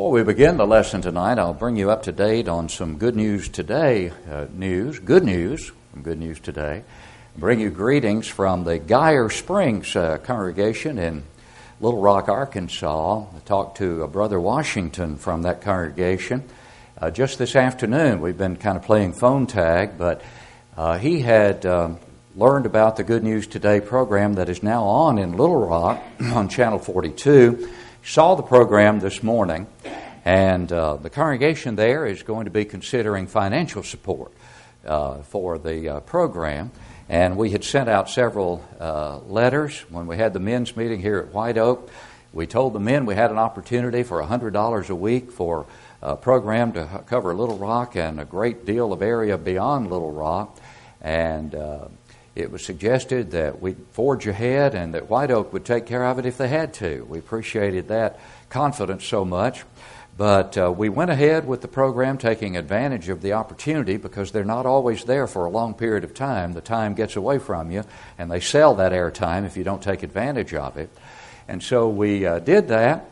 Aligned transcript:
Before 0.00 0.12
we 0.12 0.22
begin 0.22 0.56
the 0.56 0.66
lesson 0.66 1.02
tonight, 1.02 1.38
I'll 1.38 1.52
bring 1.52 1.76
you 1.76 1.90
up 1.90 2.04
to 2.04 2.10
date 2.10 2.48
on 2.48 2.70
some 2.70 2.96
good 2.96 3.14
news 3.14 3.50
today 3.50 4.10
uh, 4.30 4.46
news, 4.50 4.98
good 4.98 5.24
news, 5.24 5.72
good 6.02 6.18
news 6.18 6.40
today. 6.40 6.84
Bring 7.36 7.60
you 7.60 7.68
greetings 7.68 8.26
from 8.26 8.64
the 8.64 8.78
Geyer 8.78 9.28
Springs 9.28 9.94
uh, 9.94 10.16
congregation 10.16 10.98
in 10.98 11.24
Little 11.82 12.00
Rock, 12.00 12.30
Arkansas. 12.30 13.18
I 13.18 13.38
talked 13.44 13.76
to 13.76 14.02
a 14.02 14.08
Brother 14.08 14.40
Washington 14.40 15.16
from 15.16 15.42
that 15.42 15.60
congregation 15.60 16.44
uh, 16.98 17.10
just 17.10 17.36
this 17.36 17.54
afternoon. 17.54 18.22
We've 18.22 18.38
been 18.38 18.56
kind 18.56 18.78
of 18.78 18.84
playing 18.84 19.12
phone 19.12 19.46
tag, 19.46 19.98
but 19.98 20.22
uh, 20.78 20.96
he 20.96 21.20
had 21.20 21.66
um, 21.66 21.98
learned 22.34 22.64
about 22.64 22.96
the 22.96 23.04
Good 23.04 23.22
News 23.22 23.46
Today 23.46 23.82
program 23.82 24.36
that 24.36 24.48
is 24.48 24.62
now 24.62 24.84
on 24.84 25.18
in 25.18 25.32
Little 25.32 25.60
Rock 25.60 26.02
on 26.32 26.48
Channel 26.48 26.78
42 26.78 27.68
saw 28.02 28.34
the 28.34 28.42
program 28.42 29.00
this 29.00 29.22
morning, 29.22 29.66
and 30.24 30.72
uh, 30.72 30.96
the 30.96 31.10
congregation 31.10 31.76
there 31.76 32.06
is 32.06 32.22
going 32.22 32.46
to 32.46 32.50
be 32.50 32.64
considering 32.64 33.26
financial 33.26 33.82
support 33.82 34.32
uh, 34.84 35.18
for 35.22 35.58
the 35.58 35.88
uh, 35.88 36.00
program. 36.00 36.70
And 37.08 37.36
we 37.36 37.50
had 37.50 37.64
sent 37.64 37.88
out 37.88 38.08
several 38.08 38.64
uh, 38.78 39.18
letters 39.18 39.80
when 39.90 40.06
we 40.06 40.16
had 40.16 40.32
the 40.32 40.40
men's 40.40 40.76
meeting 40.76 41.00
here 41.00 41.18
at 41.18 41.34
White 41.34 41.58
Oak. 41.58 41.90
We 42.32 42.46
told 42.46 42.72
the 42.72 42.80
men 42.80 43.04
we 43.04 43.16
had 43.16 43.32
an 43.32 43.38
opportunity 43.38 44.04
for 44.04 44.22
$100 44.22 44.88
a 44.88 44.94
week 44.94 45.32
for 45.32 45.66
a 46.00 46.16
program 46.16 46.72
to 46.72 47.02
cover 47.06 47.34
Little 47.34 47.58
Rock 47.58 47.96
and 47.96 48.20
a 48.20 48.24
great 48.24 48.64
deal 48.64 48.92
of 48.92 49.02
area 49.02 49.36
beyond 49.36 49.90
Little 49.90 50.12
Rock. 50.12 50.56
And 51.02 51.54
uh, 51.54 51.88
it 52.34 52.50
was 52.50 52.64
suggested 52.64 53.32
that 53.32 53.60
we 53.60 53.74
forge 53.92 54.26
ahead 54.26 54.74
and 54.74 54.94
that 54.94 55.10
White 55.10 55.30
Oak 55.30 55.52
would 55.52 55.64
take 55.64 55.86
care 55.86 56.04
of 56.04 56.18
it 56.18 56.26
if 56.26 56.38
they 56.38 56.48
had 56.48 56.72
to. 56.74 57.04
We 57.08 57.18
appreciated 57.18 57.88
that 57.88 58.20
confidence 58.48 59.04
so 59.04 59.24
much. 59.24 59.64
But 60.16 60.58
uh, 60.58 60.70
we 60.70 60.90
went 60.90 61.10
ahead 61.10 61.46
with 61.46 61.62
the 61.62 61.68
program 61.68 62.18
taking 62.18 62.56
advantage 62.56 63.08
of 63.08 63.22
the 63.22 63.32
opportunity 63.32 63.96
because 63.96 64.32
they're 64.32 64.44
not 64.44 64.66
always 64.66 65.04
there 65.04 65.26
for 65.26 65.46
a 65.46 65.50
long 65.50 65.72
period 65.72 66.04
of 66.04 66.12
time. 66.12 66.52
The 66.52 66.60
time 66.60 66.92
gets 66.92 67.16
away 67.16 67.38
from 67.38 67.70
you, 67.70 67.84
and 68.18 68.30
they 68.30 68.40
sell 68.40 68.74
that 68.74 68.92
airtime 68.92 69.46
if 69.46 69.56
you 69.56 69.64
don't 69.64 69.82
take 69.82 70.02
advantage 70.02 70.52
of 70.52 70.76
it. 70.76 70.90
And 71.48 71.62
so 71.62 71.88
we 71.88 72.26
uh, 72.26 72.38
did 72.40 72.68
that, 72.68 73.10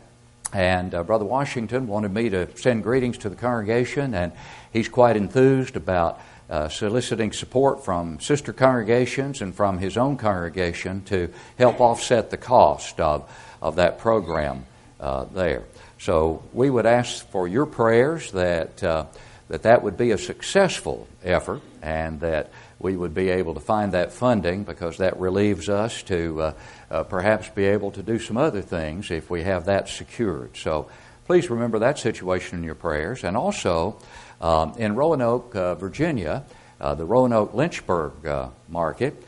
and 0.53 0.93
uh, 0.93 1.03
Brother 1.03 1.25
Washington 1.25 1.87
wanted 1.87 2.13
me 2.13 2.29
to 2.29 2.55
send 2.55 2.83
greetings 2.83 3.17
to 3.19 3.29
the 3.29 3.35
congregation, 3.35 4.13
and 4.13 4.31
he's 4.71 4.87
quite 4.87 5.17
enthused 5.17 5.75
about 5.75 6.21
uh, 6.49 6.67
soliciting 6.67 7.31
support 7.31 7.85
from 7.85 8.19
sister 8.19 8.53
congregations 8.53 9.41
and 9.41 9.53
from 9.53 9.77
his 9.77 9.97
own 9.97 10.17
congregation 10.17 11.03
to 11.03 11.31
help 11.57 11.79
offset 11.79 12.29
the 12.29 12.37
cost 12.37 12.99
of, 12.99 13.29
of 13.61 13.75
that 13.75 13.99
program 13.99 14.65
uh, 14.99 15.25
there. 15.25 15.63
So 15.99 16.43
we 16.53 16.69
would 16.69 16.85
ask 16.85 17.27
for 17.29 17.47
your 17.47 17.65
prayers 17.65 18.31
that, 18.31 18.83
uh, 18.83 19.05
that 19.49 19.63
that 19.63 19.83
would 19.83 19.97
be 19.97 20.11
a 20.11 20.17
successful 20.17 21.07
effort 21.23 21.61
and 21.81 22.19
that 22.21 22.51
we 22.79 22.95
would 22.95 23.13
be 23.13 23.29
able 23.29 23.53
to 23.53 23.59
find 23.59 23.91
that 23.91 24.13
funding 24.13 24.63
because 24.63 24.97
that 24.97 25.19
relieves 25.19 25.67
us 25.67 26.01
to 26.03 26.41
uh, 26.41 26.53
uh, 26.89 27.03
perhaps 27.03 27.49
be 27.49 27.65
able 27.65 27.91
to 27.91 28.01
do 28.01 28.17
some 28.17 28.37
other 28.37 28.61
things 28.61 29.11
if 29.11 29.29
we 29.29 29.43
have 29.43 29.65
that 29.65 29.89
secured. 29.89 30.55
So 30.55 30.89
please 31.25 31.49
remember 31.49 31.79
that 31.79 31.99
situation 31.99 32.57
in 32.57 32.63
your 32.63 32.75
prayers. 32.75 33.23
And 33.23 33.35
also, 33.35 33.99
um, 34.41 34.73
in 34.77 34.95
Roanoke, 34.95 35.55
uh, 35.55 35.75
Virginia, 35.75 36.43
uh, 36.79 36.95
the 36.95 37.05
Roanoke 37.05 37.53
Lynchburg 37.53 38.25
uh, 38.25 38.49
market, 38.67 39.23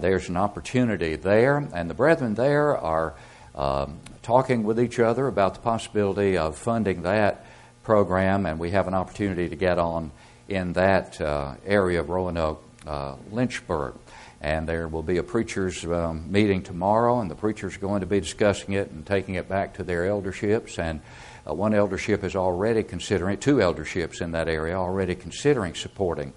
there's 0.00 0.28
an 0.28 0.36
opportunity 0.36 1.14
there, 1.14 1.58
and 1.72 1.88
the 1.88 1.94
brethren 1.94 2.34
there 2.34 2.76
are 2.76 3.14
um, 3.54 4.00
talking 4.22 4.64
with 4.64 4.80
each 4.80 4.98
other 4.98 5.28
about 5.28 5.54
the 5.54 5.60
possibility 5.60 6.36
of 6.36 6.58
funding 6.58 7.02
that 7.02 7.46
program, 7.84 8.44
and 8.44 8.58
we 8.58 8.72
have 8.72 8.88
an 8.88 8.94
opportunity 8.94 9.48
to 9.48 9.56
get 9.56 9.78
on 9.78 10.10
in 10.48 10.72
that 10.74 11.20
uh, 11.20 11.54
area 11.64 12.00
of 12.00 12.08
Roanoke, 12.08 12.62
uh, 12.86 13.14
Lynchburg. 13.30 13.94
And 14.40 14.68
there 14.68 14.86
will 14.86 15.02
be 15.02 15.16
a 15.16 15.22
preachers' 15.22 15.84
um, 15.84 16.30
meeting 16.30 16.62
tomorrow, 16.62 17.20
and 17.20 17.30
the 17.30 17.34
preachers 17.34 17.76
are 17.76 17.80
going 17.80 18.00
to 18.00 18.06
be 18.06 18.20
discussing 18.20 18.74
it 18.74 18.90
and 18.90 19.06
taking 19.06 19.36
it 19.36 19.48
back 19.48 19.74
to 19.74 19.82
their 19.82 20.04
elderships. 20.04 20.78
And 20.78 21.00
uh, 21.48 21.54
one 21.54 21.74
eldership 21.74 22.24
is 22.24 22.34
already 22.34 22.82
considering, 22.82 23.38
two 23.38 23.56
elderships 23.56 24.20
in 24.20 24.32
that 24.32 24.48
area 24.48 24.74
already 24.74 25.14
considering 25.14 25.74
supporting 25.74 26.32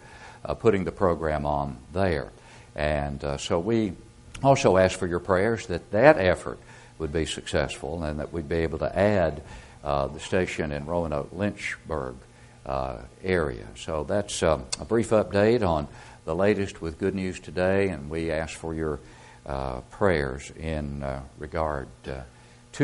uh, 0.45 0.53
putting 0.53 0.83
the 0.83 0.91
program 0.91 1.45
on 1.45 1.77
there. 1.93 2.31
And 2.75 3.23
uh, 3.23 3.37
so 3.37 3.59
we 3.59 3.93
also 4.43 4.77
ask 4.77 4.97
for 4.97 5.07
your 5.07 5.19
prayers 5.19 5.67
that 5.67 5.91
that 5.91 6.17
effort 6.17 6.59
would 6.97 7.11
be 7.11 7.25
successful 7.25 8.03
and 8.03 8.19
that 8.19 8.31
we'd 8.31 8.49
be 8.49 8.57
able 8.57 8.79
to 8.79 8.97
add 8.97 9.41
uh, 9.83 10.07
the 10.07 10.19
station 10.19 10.71
in 10.71 10.85
Roanoke 10.85 11.29
Lynchburg 11.33 12.15
uh, 12.65 12.97
area. 13.23 13.65
So 13.75 14.03
that's 14.03 14.43
um, 14.43 14.65
a 14.79 14.85
brief 14.85 15.09
update 15.09 15.67
on 15.67 15.87
the 16.25 16.35
latest 16.35 16.81
with 16.81 16.99
Good 16.99 17.15
News 17.15 17.39
Today, 17.39 17.89
and 17.89 18.09
we 18.09 18.31
ask 18.31 18.57
for 18.57 18.75
your 18.75 18.99
uh, 19.45 19.81
prayers 19.89 20.51
in 20.51 21.03
regard 21.37 21.87
to 22.03 22.25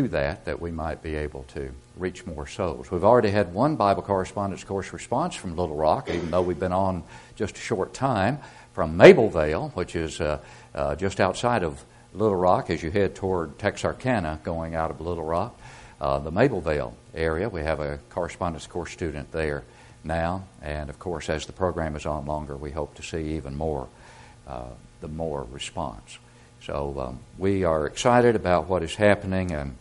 that, 0.07 0.45
that 0.45 0.59
we 0.59 0.71
might 0.71 1.01
be 1.01 1.15
able 1.15 1.43
to 1.43 1.71
reach 1.97 2.25
more 2.25 2.47
souls. 2.47 2.91
We've 2.91 3.03
already 3.03 3.29
had 3.29 3.53
one 3.53 3.75
Bible 3.75 4.01
correspondence 4.01 4.63
course 4.63 4.91
response 4.91 5.35
from 5.35 5.55
Little 5.55 5.75
Rock, 5.75 6.09
even 6.09 6.31
though 6.31 6.41
we've 6.41 6.59
been 6.59 6.73
on 6.73 7.03
just 7.35 7.57
a 7.57 7.61
short 7.61 7.93
time, 7.93 8.39
from 8.73 8.97
Mabelvale, 8.97 9.71
which 9.73 9.95
is 9.95 10.19
uh, 10.19 10.39
uh, 10.73 10.95
just 10.95 11.19
outside 11.19 11.63
of 11.63 11.83
Little 12.13 12.35
Rock 12.35 12.69
as 12.69 12.83
you 12.83 12.91
head 12.91 13.15
toward 13.15 13.57
Texarkana 13.57 14.39
going 14.43 14.75
out 14.75 14.91
of 14.91 14.99
Little 14.99 15.23
Rock. 15.23 15.57
Uh, 15.99 16.19
the 16.19 16.31
Mabelvale 16.31 16.93
area, 17.13 17.47
we 17.47 17.61
have 17.61 17.79
a 17.79 17.99
correspondence 18.09 18.67
course 18.67 18.91
student 18.91 19.31
there 19.31 19.63
now, 20.03 20.43
and 20.61 20.89
of 20.89 20.99
course, 20.99 21.29
as 21.29 21.45
the 21.45 21.53
program 21.53 21.95
is 21.95 22.05
on 22.05 22.25
longer, 22.25 22.57
we 22.57 22.71
hope 22.71 22.95
to 22.95 23.03
see 23.03 23.35
even 23.35 23.55
more, 23.55 23.87
uh, 24.47 24.69
the 24.99 25.07
more 25.07 25.47
response. 25.51 26.19
So 26.61 26.99
um, 26.99 27.19
we 27.37 27.63
are 27.63 27.85
excited 27.85 28.35
about 28.35 28.67
what 28.67 28.83
is 28.83 28.95
happening, 28.95 29.51
and 29.51 29.77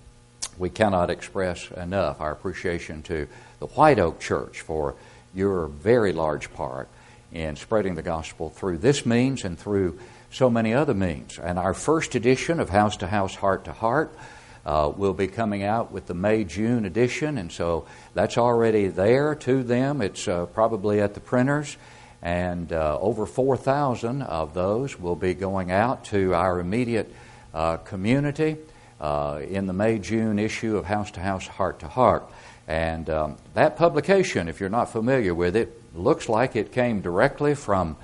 we 0.59 0.71
cannot 0.71 1.11
express 1.11 1.71
enough 1.73 2.21
our 2.21 2.33
appreciation 2.33 3.03
to 3.03 3.27
the 3.59 3.67
White 3.67 3.99
Oak 3.99 4.21
Church 4.21 4.61
for 4.61 4.95
your 5.35 5.67
very 5.67 6.13
large 6.13 6.53
part 6.53 6.89
in 7.33 7.57
spreading 7.57 7.95
the 7.95 8.03
gospel 8.03 8.51
through 8.51 8.79
this 8.79 9.05
means 9.05 9.45
and 9.45 9.59
through 9.59 9.99
so 10.31 10.49
many 10.49 10.73
other 10.73 10.95
means. 10.95 11.39
And 11.39 11.59
our 11.59 11.75
first 11.75 12.15
edition 12.15 12.61
of 12.61 12.71
House 12.71 12.97
to 12.99 13.07
House, 13.07 13.35
Heart 13.35 13.65
to 13.65 13.73
Heart 13.73 14.17
uh, 14.65 14.93
will 14.97 15.15
be 15.15 15.27
coming 15.27 15.63
out 15.63 15.93
with 15.93 16.07
the 16.07 16.15
May 16.15 16.45
June 16.45 16.85
edition, 16.85 17.39
and 17.39 17.51
so 17.51 17.87
that's 18.15 18.39
already 18.39 18.89
there 18.89 19.35
to 19.35 19.63
them. 19.63 20.01
It's 20.01 20.27
uh, 20.27 20.47
probably 20.47 21.01
at 21.01 21.15
the 21.15 21.21
printers 21.21 21.77
and 22.25 22.73
uh, 22.73 22.99
over 23.01 23.27
4,000 23.27 24.23
of 24.23 24.55
those 24.55 24.99
will 24.99 25.15
be 25.15 25.35
going 25.35 25.71
out 25.71 26.07
to 26.07 26.35
our 26.35 26.59
immediate 26.59 27.15
uh, 27.53 27.77
community 27.77 28.57
uh, 29.01 29.41
in 29.49 29.67
the 29.67 29.73
May 29.73 29.99
June 29.99 30.39
issue 30.39 30.77
of 30.77 30.87
House 30.87 31.11
to 31.13 31.21
House, 31.21 31.47
Heart 31.47 31.81
to 31.81 31.89
Heart. 31.89 32.25
And 32.67 33.11
um, 33.11 33.37
that 33.55 33.77
publication, 33.77 34.49
if 34.49 34.61
you're 34.61 34.71
not 34.71 34.91
familiar 34.91 35.35
with 35.35 35.57
it, 35.57 35.81
looks 35.95 36.29
like 36.29 36.57
it 36.57 36.73
came 36.73 37.01
directly 37.01 37.55
from 37.55 37.97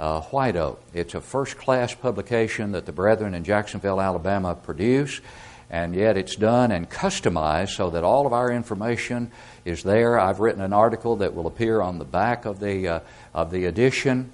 uh, 0.00 0.22
White 0.22 0.56
Oak. 0.56 0.82
It's 0.92 1.14
a 1.14 1.20
first 1.20 1.56
class 1.56 1.94
publication 1.94 2.72
that 2.72 2.86
the 2.86 2.92
brethren 2.92 3.34
in 3.34 3.44
Jacksonville, 3.44 4.00
Alabama 4.00 4.54
produce 4.54 5.20
and 5.70 5.94
yet 5.94 6.16
it's 6.16 6.36
done 6.36 6.70
and 6.70 6.88
customized 6.88 7.76
so 7.76 7.90
that 7.90 8.04
all 8.04 8.26
of 8.26 8.32
our 8.32 8.50
information 8.50 9.30
is 9.64 9.82
there. 9.82 10.18
I've 10.18 10.40
written 10.40 10.62
an 10.62 10.72
article 10.72 11.16
that 11.16 11.34
will 11.34 11.46
appear 11.46 11.80
on 11.80 11.98
the 11.98 12.04
back 12.04 12.46
of 12.46 12.58
the 12.60 12.88
uh, 12.88 13.00
of 13.34 13.50
the 13.50 13.66
edition, 13.66 14.32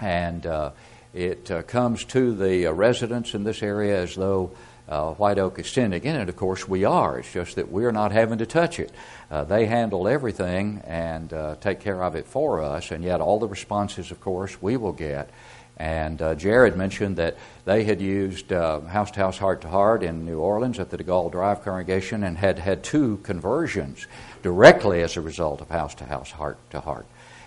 and 0.00 0.44
uh, 0.44 0.70
it 1.14 1.50
uh, 1.50 1.62
comes 1.62 2.04
to 2.06 2.34
the 2.34 2.66
uh, 2.66 2.72
residents 2.72 3.34
in 3.34 3.44
this 3.44 3.62
area 3.62 4.02
as 4.02 4.14
though. 4.14 4.50
Uh, 4.92 5.14
White 5.14 5.38
Oak 5.38 5.58
is 5.58 5.68
sending 5.68 6.02
in, 6.04 6.16
and 6.16 6.28
of 6.28 6.36
course 6.36 6.68
we 6.68 6.84
are. 6.84 7.18
It's 7.18 7.32
just 7.32 7.56
that 7.56 7.72
we're 7.72 7.92
not 7.92 8.12
having 8.12 8.38
to 8.38 8.46
touch 8.46 8.78
it. 8.78 8.92
Uh, 9.30 9.44
they 9.44 9.64
handle 9.64 10.06
everything 10.06 10.82
and 10.86 11.32
take 11.60 11.80
care 11.80 12.02
of 12.02 12.14
it 12.14 12.26
for 12.26 12.60
us, 12.60 12.90
and 12.90 13.02
yet 13.02 13.20
all 13.20 13.38
the 13.38 13.48
responses, 13.48 14.10
of 14.10 14.20
course, 14.20 14.60
we 14.60 14.76
will 14.76 14.92
get. 14.92 15.30
And 15.76 16.20
uh, 16.20 16.34
Jared 16.34 16.76
mentioned 16.76 17.16
that 17.16 17.36
they 17.64 17.84
had 17.84 18.00
used 18.00 18.52
uh, 18.52 18.80
House 18.80 19.10
to 19.12 19.20
House, 19.20 19.38
Heart 19.38 19.62
to 19.62 19.68
Heart 19.68 20.02
in 20.02 20.24
New 20.24 20.38
Orleans 20.38 20.78
at 20.78 20.90
the 20.90 20.96
De 20.96 21.04
Gaulle 21.04 21.32
Drive 21.32 21.64
congregation 21.64 22.22
and 22.22 22.36
had 22.36 22.58
had 22.58 22.84
two 22.84 23.16
conversions 23.24 24.06
directly 24.42 25.02
as 25.02 25.16
a 25.16 25.20
result 25.20 25.60
of 25.60 25.70
House 25.70 25.94
to 25.96 26.04
House, 26.04 26.30
Heart 26.30 26.58
to 26.70 26.80
Heart. 26.80 27.06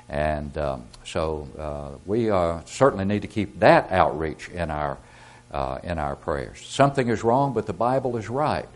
And 0.10 0.58
um, 0.58 0.84
so 1.04 1.48
uh, 1.58 1.98
we 2.06 2.30
uh, 2.30 2.62
certainly 2.66 3.06
need 3.06 3.22
to 3.22 3.28
keep 3.28 3.60
that 3.60 3.92
outreach 3.92 4.50
in 4.50 4.70
our, 4.70 4.98
uh, 5.56 5.80
in 5.84 5.98
our 5.98 6.18
prayers. 6.18 6.60
Something 6.66 7.08
is 7.08 7.24
wrong, 7.24 7.54
but 7.54 7.66
the 7.66 7.74
Bible 7.74 8.18
is 8.18 8.30
right. 8.30 8.68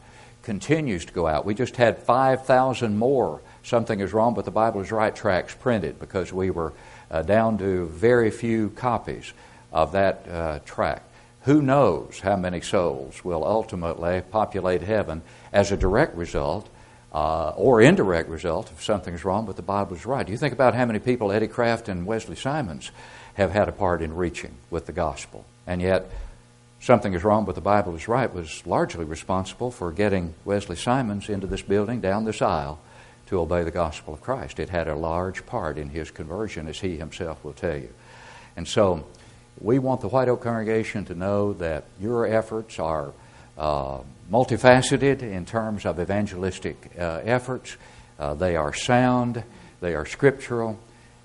Continues 0.44 1.06
to 1.06 1.14
go 1.14 1.28
out. 1.28 1.46
We 1.46 1.54
just 1.54 1.76
had 1.76 1.98
5,000 2.00 2.98
more 2.98 3.42
Something 3.64 4.00
is 4.00 4.14
Wrong, 4.14 4.34
but 4.34 4.46
the 4.46 4.52
Bible 4.52 4.82
is 4.82 4.92
Right 4.92 5.16
tracks 5.16 5.54
printed 5.54 6.00
because 6.00 6.32
we 6.32 6.50
were 6.50 6.74
uh, 7.12 7.22
down 7.24 7.58
to 7.58 7.88
very 7.88 8.32
few 8.32 8.70
copies 8.70 9.34
of 9.72 9.92
that 9.92 10.28
uh. 10.28 11.00
Who 11.44 11.62
knows 11.62 12.20
how 12.20 12.36
many 12.36 12.62
souls 12.62 13.24
will 13.24 13.46
ultimately 13.46 14.22
populate 14.22 14.82
heaven 14.82 15.22
as 15.54 15.72
a 15.72 15.78
direct 15.78 16.16
result 16.16 16.68
uh, 17.14 17.50
or 17.50 17.82
indirect 17.82 18.30
result 18.30 18.72
if 18.72 18.84
something's 18.84 19.26
wrong, 19.26 19.46
but 19.46 19.56
the 19.56 19.62
Bible 19.62 19.96
is 19.96 20.06
right. 20.06 20.28
You 20.28 20.38
think 20.38 20.54
about 20.54 20.76
how 20.76 20.86
many 20.86 21.00
people 21.00 21.32
Eddie 21.32 21.48
Kraft 21.48 21.90
and 21.90 22.06
Wesley 22.06 22.36
Simons 22.36 22.92
have 23.36 23.52
had 23.52 23.70
a 23.70 23.72
part 23.72 24.02
in 24.02 24.16
reaching 24.16 24.56
with 24.70 24.86
the 24.86 24.92
gospel, 24.92 25.46
and 25.66 25.82
yet 25.82 26.10
something 26.80 27.14
is 27.14 27.24
wrong, 27.24 27.46
but 27.46 27.56
the 27.56 27.62
Bible 27.62 27.96
is 27.96 28.08
right 28.08 28.34
was 28.34 28.66
largely 28.66 29.06
responsible 29.06 29.72
for 29.72 29.92
getting 29.92 30.34
Wesley 30.46 30.76
Simons 30.76 31.30
into 31.30 31.48
this 31.48 31.62
building, 31.62 32.02
down 32.02 32.26
this 32.26 32.42
aisle, 32.42 32.80
to 33.28 33.40
obey 33.40 33.64
the 33.64 33.72
gospel 33.72 34.14
of 34.14 34.22
Christ. 34.22 34.60
It 34.60 34.70
had 34.70 34.88
a 34.88 34.96
large 34.96 35.46
part 35.46 35.78
in 35.78 35.90
his 35.90 36.10
conversion, 36.12 36.68
as 36.68 36.80
he 36.80 36.98
himself 36.98 37.44
will 37.44 37.54
tell 37.54 37.78
you. 37.78 37.94
And 38.56 38.68
so, 38.68 39.06
we 39.62 39.78
want 39.78 40.02
the 40.02 40.08
White 40.08 40.30
Oak 40.30 40.42
congregation 40.42 41.06
to 41.06 41.16
know 41.16 41.54
that 41.54 41.86
your 42.00 42.26
efforts 42.26 42.80
are 42.80 43.14
uh, 43.58 44.00
multifaceted 44.32 45.22
in 45.22 45.46
terms 45.46 45.86
of 45.86 46.00
evangelistic 46.00 46.92
uh, 46.98 47.22
efforts. 47.24 47.76
Uh, 48.18 48.34
they 48.34 48.56
are 48.56 48.74
sound, 48.74 49.44
they 49.82 49.96
are 49.96 50.06
scriptural, 50.06 50.80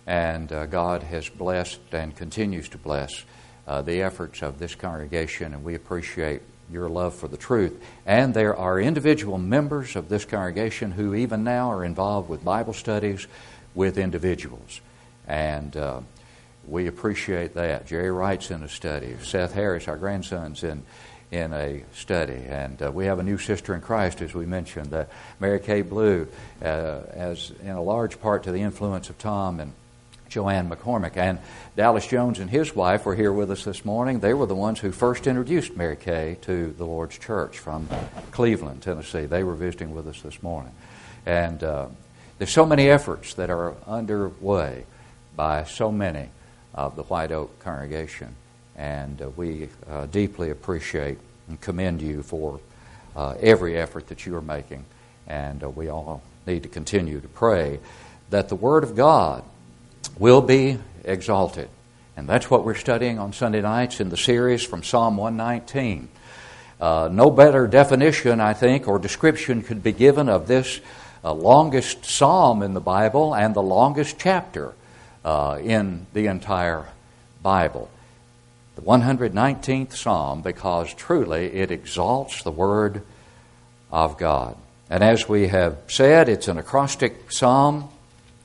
and 0.06 0.52
uh, 0.52 0.66
God 0.66 1.04
has 1.04 1.28
blessed 1.28 1.80
and 1.92 2.14
continues 2.14 2.68
to 2.70 2.78
bless 2.78 3.24
uh, 3.66 3.82
the 3.82 4.02
efforts 4.02 4.42
of 4.42 4.58
this 4.58 4.74
congregation, 4.74 5.54
and 5.54 5.64
we 5.64 5.74
appreciate 5.74 6.42
your 6.70 6.88
love 6.88 7.14
for 7.14 7.28
the 7.28 7.36
truth. 7.36 7.82
And 8.06 8.34
there 8.34 8.56
are 8.56 8.80
individual 8.80 9.38
members 9.38 9.96
of 9.96 10.08
this 10.08 10.24
congregation 10.24 10.90
who, 10.92 11.14
even 11.14 11.44
now, 11.44 11.70
are 11.70 11.84
involved 11.84 12.28
with 12.28 12.44
Bible 12.44 12.72
studies 12.72 13.26
with 13.74 13.98
individuals. 13.98 14.80
And 15.26 15.76
uh, 15.76 16.00
we 16.66 16.86
appreciate 16.86 17.54
that. 17.54 17.86
Jerry 17.86 18.10
Wright's 18.10 18.50
in 18.50 18.62
a 18.62 18.68
study. 18.68 19.16
Seth 19.22 19.52
Harris, 19.52 19.88
our 19.88 19.96
grandson's 19.96 20.64
in 20.64 20.82
in 21.34 21.52
a 21.52 21.82
study. 21.92 22.44
And 22.46 22.80
uh, 22.80 22.92
we 22.92 23.06
have 23.06 23.18
a 23.18 23.22
new 23.22 23.38
sister 23.38 23.74
in 23.74 23.80
Christ, 23.80 24.22
as 24.22 24.34
we 24.34 24.46
mentioned, 24.46 24.94
uh, 24.94 25.04
Mary 25.40 25.58
Kay 25.58 25.82
Blue, 25.82 26.28
uh, 26.62 27.00
as 27.12 27.52
in 27.62 27.70
a 27.70 27.82
large 27.82 28.20
part 28.20 28.44
to 28.44 28.52
the 28.52 28.60
influence 28.60 29.10
of 29.10 29.18
Tom 29.18 29.58
and 29.58 29.72
Joanne 30.34 30.68
McCormick. 30.68 31.16
And 31.16 31.38
Dallas 31.76 32.06
Jones 32.06 32.40
and 32.40 32.50
his 32.50 32.74
wife 32.74 33.06
were 33.06 33.14
here 33.14 33.32
with 33.32 33.52
us 33.52 33.62
this 33.62 33.84
morning. 33.84 34.18
They 34.18 34.34
were 34.34 34.46
the 34.46 34.54
ones 34.54 34.80
who 34.80 34.90
first 34.90 35.28
introduced 35.28 35.76
Mary 35.76 35.94
Kay 35.94 36.38
to 36.42 36.72
the 36.76 36.84
Lord's 36.84 37.16
Church 37.16 37.60
from 37.60 37.88
Cleveland, 38.32 38.82
Tennessee. 38.82 39.26
They 39.26 39.44
were 39.44 39.54
visiting 39.54 39.94
with 39.94 40.08
us 40.08 40.20
this 40.22 40.42
morning. 40.42 40.72
And 41.24 41.62
uh, 41.62 41.86
there's 42.38 42.50
so 42.50 42.66
many 42.66 42.90
efforts 42.90 43.34
that 43.34 43.48
are 43.48 43.76
underway 43.86 44.86
by 45.36 45.62
so 45.62 45.92
many 45.92 46.28
of 46.74 46.96
the 46.96 47.04
White 47.04 47.30
Oak 47.30 47.60
congregation. 47.60 48.34
And 48.76 49.22
uh, 49.22 49.30
we 49.30 49.68
uh, 49.88 50.06
deeply 50.06 50.50
appreciate 50.50 51.18
and 51.46 51.60
commend 51.60 52.02
you 52.02 52.24
for 52.24 52.58
uh, 53.14 53.36
every 53.40 53.78
effort 53.78 54.08
that 54.08 54.26
you 54.26 54.34
are 54.34 54.42
making. 54.42 54.84
And 55.28 55.62
uh, 55.62 55.70
we 55.70 55.88
all 55.88 56.22
need 56.44 56.64
to 56.64 56.68
continue 56.68 57.20
to 57.20 57.28
pray 57.28 57.78
that 58.30 58.48
the 58.48 58.56
Word 58.56 58.82
of 58.82 58.96
God 58.96 59.44
will 60.18 60.40
be 60.40 60.78
exalted. 61.04 61.68
And 62.16 62.28
that's 62.28 62.50
what 62.50 62.64
we're 62.64 62.74
studying 62.74 63.18
on 63.18 63.32
Sunday 63.32 63.60
nights 63.60 64.00
in 64.00 64.08
the 64.08 64.16
series 64.16 64.62
from 64.62 64.82
Psalm 64.82 65.16
119. 65.16 66.08
Uh, 66.80 67.08
no 67.10 67.30
better 67.30 67.66
definition, 67.66 68.40
I 68.40 68.52
think, 68.52 68.86
or 68.86 68.98
description 68.98 69.62
could 69.62 69.82
be 69.82 69.92
given 69.92 70.28
of 70.28 70.46
this 70.46 70.80
uh, 71.24 71.32
longest 71.32 72.04
psalm 72.04 72.62
in 72.62 72.74
the 72.74 72.80
Bible 72.80 73.34
and 73.34 73.54
the 73.54 73.62
longest 73.62 74.18
chapter 74.18 74.74
uh, 75.24 75.58
in 75.62 76.06
the 76.12 76.26
entire 76.26 76.86
Bible. 77.42 77.90
The 78.76 78.82
119th 78.82 79.94
psalm, 79.94 80.42
because 80.42 80.92
truly 80.94 81.46
it 81.46 81.70
exalts 81.70 82.42
the 82.42 82.50
Word 82.50 83.02
of 83.90 84.18
God. 84.18 84.56
And 84.90 85.02
as 85.02 85.28
we 85.28 85.48
have 85.48 85.78
said, 85.88 86.28
it's 86.28 86.48
an 86.48 86.58
acrostic 86.58 87.32
psalm. 87.32 87.88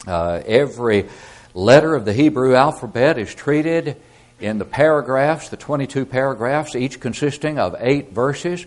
Uh, 0.08 0.42
every 0.46 1.10
letter 1.54 1.96
of 1.96 2.06
the 2.06 2.14
Hebrew 2.14 2.56
alphabet 2.56 3.18
is 3.18 3.34
treated 3.34 3.98
in 4.40 4.58
the 4.58 4.66
paragraphs, 4.66 5.50
the 5.50 5.58
22 5.58 6.06
paragraphs, 6.06 6.76
each 6.76 7.00
consisting 7.00 7.60
of 7.60 7.76
eight 7.80 8.12
verses. 8.12 8.66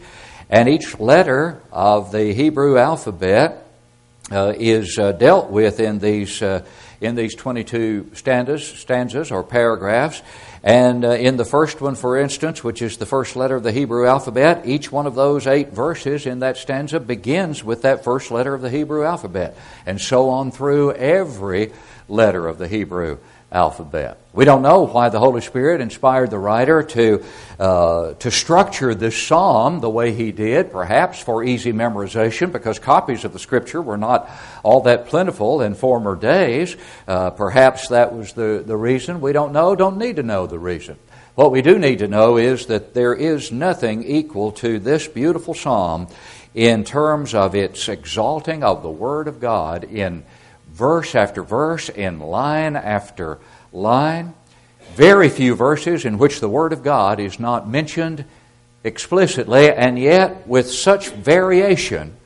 And 0.51 0.69
each 0.69 0.99
letter 1.01 1.63
of 1.73 2.13
the 2.13 2.35
Hebrew 2.35 2.77
alphabet 2.77 3.67
uh, 4.31 4.53
is 4.57 4.99
uh, 4.99 5.13
dealt 5.13 5.51
with 5.51 5.81
in 5.81 5.99
these, 5.99 6.43
uh, 6.43 6.65
in 7.01 7.15
these 7.15 7.35
22 7.35 8.11
stanzas, 8.15 8.67
stanzas 8.67 9.31
or 9.31 9.43
paragraphs. 9.43 10.23
And 10.63 11.05
uh, 11.05 11.11
in 11.11 11.37
the 11.37 11.45
first 11.45 11.81
one, 11.81 11.97
for 11.97 12.19
instance, 12.19 12.63
which 12.63 12.83
is 12.83 12.97
the 12.97 13.07
first 13.07 13.35
letter 13.35 13.57
of 13.57 13.63
the 13.63 13.73
Hebrew 13.73 14.07
alphabet, 14.07 14.67
each 14.67 14.93
one 14.93 15.07
of 15.07 15.15
those 15.15 15.47
eight 15.47 15.71
verses 15.71 16.27
in 16.27 16.41
that 16.41 16.57
stanza 16.57 17.01
begins 17.01 17.65
with 17.65 17.83
that 17.83 18.05
first 18.05 18.31
letter 18.31 18.55
of 18.55 18.63
the 18.63 18.71
Hebrew 18.71 19.05
alphabet. 19.05 19.57
And 19.87 20.01
so 20.01 20.29
on 20.31 20.51
through 20.51 20.93
every 20.93 21.73
letter 22.13 22.47
of 22.47 22.59
the 22.59 22.69
Hebrew 22.69 23.19
alphabet. 23.51 24.19
We 24.33 24.45
don't 24.47 24.63
know 24.63 24.87
why 24.87 25.11
the 25.11 25.19
Holy 25.19 25.43
Spirit 25.43 25.81
inspired 25.81 26.31
the 26.31 26.39
writer 26.39 26.83
to, 26.83 27.25
uh, 27.59 28.15
to 28.15 28.31
structure 28.31 28.95
this 28.95 29.21
psalm 29.21 29.81
the 29.81 29.91
way 29.91 30.13
he 30.13 30.33
did, 30.33 30.73
perhaps 30.73 31.21
for 31.21 31.45
easy 31.45 31.73
memorization, 31.73 32.51
because 32.51 32.79
copies 32.79 33.25
of 33.25 33.33
the 33.33 33.39
Scripture 33.39 33.83
were 33.83 33.99
not 33.99 34.31
all 34.63 34.83
that 34.83 35.07
plentiful 35.07 35.61
in 35.61 35.75
former 35.75 36.17
days. 36.17 36.77
Uh, 37.07 37.31
perhaps 37.31 37.89
that 37.89 38.15
was 38.15 38.33
the, 38.33 38.63
the 38.65 38.77
reason. 38.77 39.21
We 39.21 39.33
don't 39.33 39.53
know, 39.53 39.77
don't 39.77 39.99
need 39.99 40.17
to 40.17 40.23
know 40.23 40.47
the 40.47 40.59
reason. 40.59 40.97
What 41.35 41.51
we 41.51 41.63
do 41.63 41.79
need 41.79 42.01
to 42.01 42.09
know 42.09 42.37
is 42.37 42.67
that 42.67 42.95
there 42.95 43.15
is 43.15 43.53
nothing 43.53 44.03
equal 44.05 44.53
to 44.53 44.79
this 44.79 45.09
beautiful 45.09 45.55
psalm 45.55 46.09
in 46.55 46.85
terms 46.85 47.35
of 47.35 47.55
its 47.55 47.89
exalting 47.89 48.63
of 48.63 48.83
the 48.83 48.91
Word 48.91 49.29
of 49.29 49.41
God 49.41 49.85
in 49.85 50.25
verse 50.83 51.15
after 51.15 51.45
verse, 51.45 51.89
in 51.89 52.19
line 52.19 52.75
after 52.75 53.39
line. 53.73 54.35
Very 54.95 55.29
few 55.29 55.55
verses 55.55 56.05
in 56.05 56.19
which 56.19 56.41
the 56.41 56.49
Word 56.49 56.73
of 56.73 56.83
God 56.83 57.21
is 57.21 57.39
not 57.39 57.69
mentioned 57.69 58.25
explicitly, 58.83 59.71
and 59.71 59.97
yet 59.97 60.45
with 60.49 60.69
such 60.69 61.11
variation 61.11 62.17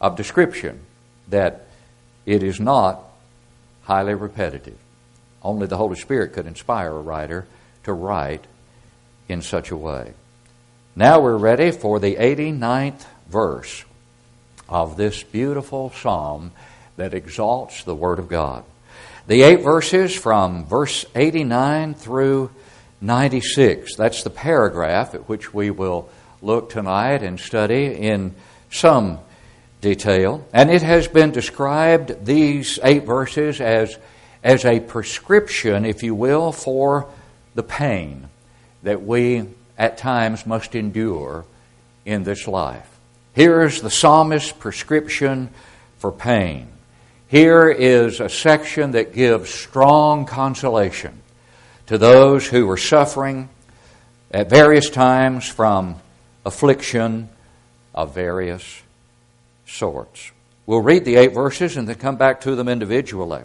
of 0.00 0.14
description 0.14 0.82
that 1.30 1.66
it 2.26 2.44
is 2.44 2.60
not 2.60 3.02
highly 3.82 4.14
repetitive. 4.14 4.78
Only 5.42 5.66
the 5.66 5.76
Holy 5.76 5.96
Spirit 5.96 6.34
could 6.34 6.46
inspire 6.46 6.92
a 6.92 7.02
writer 7.02 7.48
to 7.82 7.92
write 7.92 8.44
in 9.28 9.42
such 9.42 9.72
a 9.72 9.76
way. 9.76 10.12
Now 10.94 11.18
we're 11.18 11.36
ready 11.36 11.72
for 11.72 11.98
the 11.98 12.14
89th 12.14 13.04
verse 13.28 13.84
of 14.68 14.96
this 14.96 15.24
beautiful 15.24 15.90
psalm 15.90 16.52
that 16.96 17.14
exalts 17.14 17.84
the 17.84 17.94
Word 17.94 18.18
of 18.18 18.28
God. 18.28 18.64
The 19.26 19.42
eight 19.42 19.60
verses 19.62 20.14
from 20.14 20.64
verse 20.64 21.04
89 21.14 21.94
through 21.94 22.50
96, 23.00 23.96
that's 23.96 24.22
the 24.22 24.30
paragraph 24.30 25.14
at 25.14 25.28
which 25.28 25.54
we 25.54 25.70
will 25.70 26.08
look 26.40 26.70
tonight 26.70 27.22
and 27.22 27.38
study 27.38 27.86
in 27.86 28.34
some 28.70 29.18
detail. 29.80 30.46
And 30.52 30.70
it 30.70 30.82
has 30.82 31.08
been 31.08 31.30
described, 31.30 32.24
these 32.24 32.78
eight 32.82 33.04
verses, 33.04 33.60
as, 33.60 33.96
as 34.42 34.64
a 34.64 34.80
prescription, 34.80 35.84
if 35.84 36.02
you 36.02 36.14
will, 36.14 36.52
for 36.52 37.08
the 37.54 37.62
pain 37.62 38.28
that 38.82 39.02
we 39.02 39.44
at 39.78 39.98
times 39.98 40.46
must 40.46 40.74
endure 40.74 41.44
in 42.04 42.24
this 42.24 42.48
life. 42.48 42.88
Here 43.34 43.62
is 43.62 43.80
the 43.80 43.90
psalmist's 43.90 44.52
prescription 44.52 45.50
for 45.98 46.10
pain. 46.10 46.71
Here 47.32 47.70
is 47.70 48.20
a 48.20 48.28
section 48.28 48.90
that 48.90 49.14
gives 49.14 49.48
strong 49.48 50.26
consolation 50.26 51.22
to 51.86 51.96
those 51.96 52.46
who 52.46 52.68
are 52.68 52.76
suffering 52.76 53.48
at 54.30 54.50
various 54.50 54.90
times 54.90 55.48
from 55.48 55.96
affliction 56.44 57.30
of 57.94 58.14
various 58.14 58.82
sorts. 59.64 60.30
We'll 60.66 60.82
read 60.82 61.06
the 61.06 61.16
eight 61.16 61.32
verses 61.32 61.78
and 61.78 61.88
then 61.88 61.96
come 61.96 62.16
back 62.16 62.42
to 62.42 62.54
them 62.54 62.68
individually. 62.68 63.44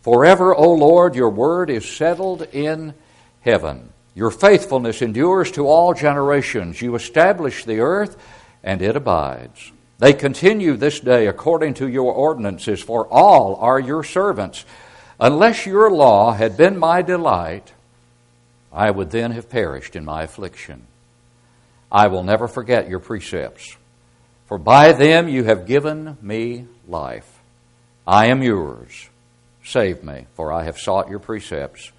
Forever, 0.00 0.54
O 0.54 0.72
Lord, 0.72 1.14
your 1.14 1.28
word 1.28 1.68
is 1.68 1.86
settled 1.86 2.40
in 2.54 2.94
heaven. 3.42 3.90
Your 4.14 4.30
faithfulness 4.30 5.02
endures 5.02 5.52
to 5.52 5.66
all 5.66 5.92
generations. 5.92 6.80
You 6.80 6.94
establish 6.94 7.66
the 7.66 7.80
earth, 7.80 8.16
and 8.64 8.80
it 8.80 8.96
abides. 8.96 9.70
They 9.98 10.12
continue 10.12 10.76
this 10.76 11.00
day 11.00 11.26
according 11.26 11.74
to 11.74 11.88
your 11.88 12.12
ordinances, 12.12 12.80
for 12.80 13.06
all 13.08 13.56
are 13.56 13.80
your 13.80 14.04
servants. 14.04 14.64
Unless 15.18 15.66
your 15.66 15.90
law 15.90 16.32
had 16.32 16.56
been 16.56 16.78
my 16.78 17.02
delight, 17.02 17.72
I 18.72 18.90
would 18.90 19.10
then 19.10 19.32
have 19.32 19.50
perished 19.50 19.96
in 19.96 20.04
my 20.04 20.22
affliction. 20.22 20.86
I 21.90 22.06
will 22.06 22.22
never 22.22 22.46
forget 22.46 22.88
your 22.88 23.00
precepts, 23.00 23.76
for 24.46 24.58
by 24.58 24.92
them 24.92 25.28
you 25.28 25.44
have 25.44 25.66
given 25.66 26.16
me 26.22 26.66
life. 26.86 27.40
I 28.06 28.26
am 28.26 28.42
yours. 28.42 29.08
Save 29.64 30.04
me, 30.04 30.26
for 30.34 30.52
I 30.52 30.64
have 30.64 30.78
sought 30.78 31.10
your 31.10 31.18
precepts. 31.18 31.90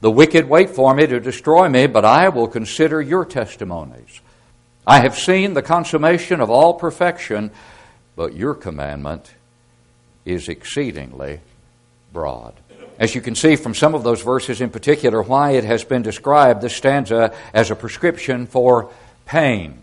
The 0.00 0.10
wicked 0.10 0.48
wait 0.48 0.70
for 0.70 0.94
me 0.94 1.06
to 1.06 1.20
destroy 1.20 1.68
me, 1.68 1.86
but 1.86 2.04
I 2.04 2.30
will 2.30 2.48
consider 2.48 3.02
your 3.02 3.24
testimonies. 3.24 4.20
I 4.86 5.00
have 5.00 5.18
seen 5.18 5.54
the 5.54 5.62
consummation 5.62 6.40
of 6.40 6.50
all 6.50 6.74
perfection. 6.74 7.50
but 8.16 8.36
your 8.36 8.54
commandment 8.54 9.34
is 10.24 10.48
exceedingly 10.48 11.40
broad. 12.12 12.54
As 12.96 13.14
you 13.14 13.20
can 13.20 13.34
see 13.34 13.56
from 13.56 13.74
some 13.74 13.94
of 13.94 14.04
those 14.04 14.22
verses 14.22 14.60
in 14.60 14.70
particular, 14.70 15.20
why 15.20 15.52
it 15.52 15.64
has 15.64 15.82
been 15.82 16.02
described, 16.02 16.60
this 16.60 16.76
stanza, 16.76 17.34
as 17.52 17.72
a 17.72 17.74
prescription 17.74 18.46
for 18.46 18.90
pain. 19.26 19.82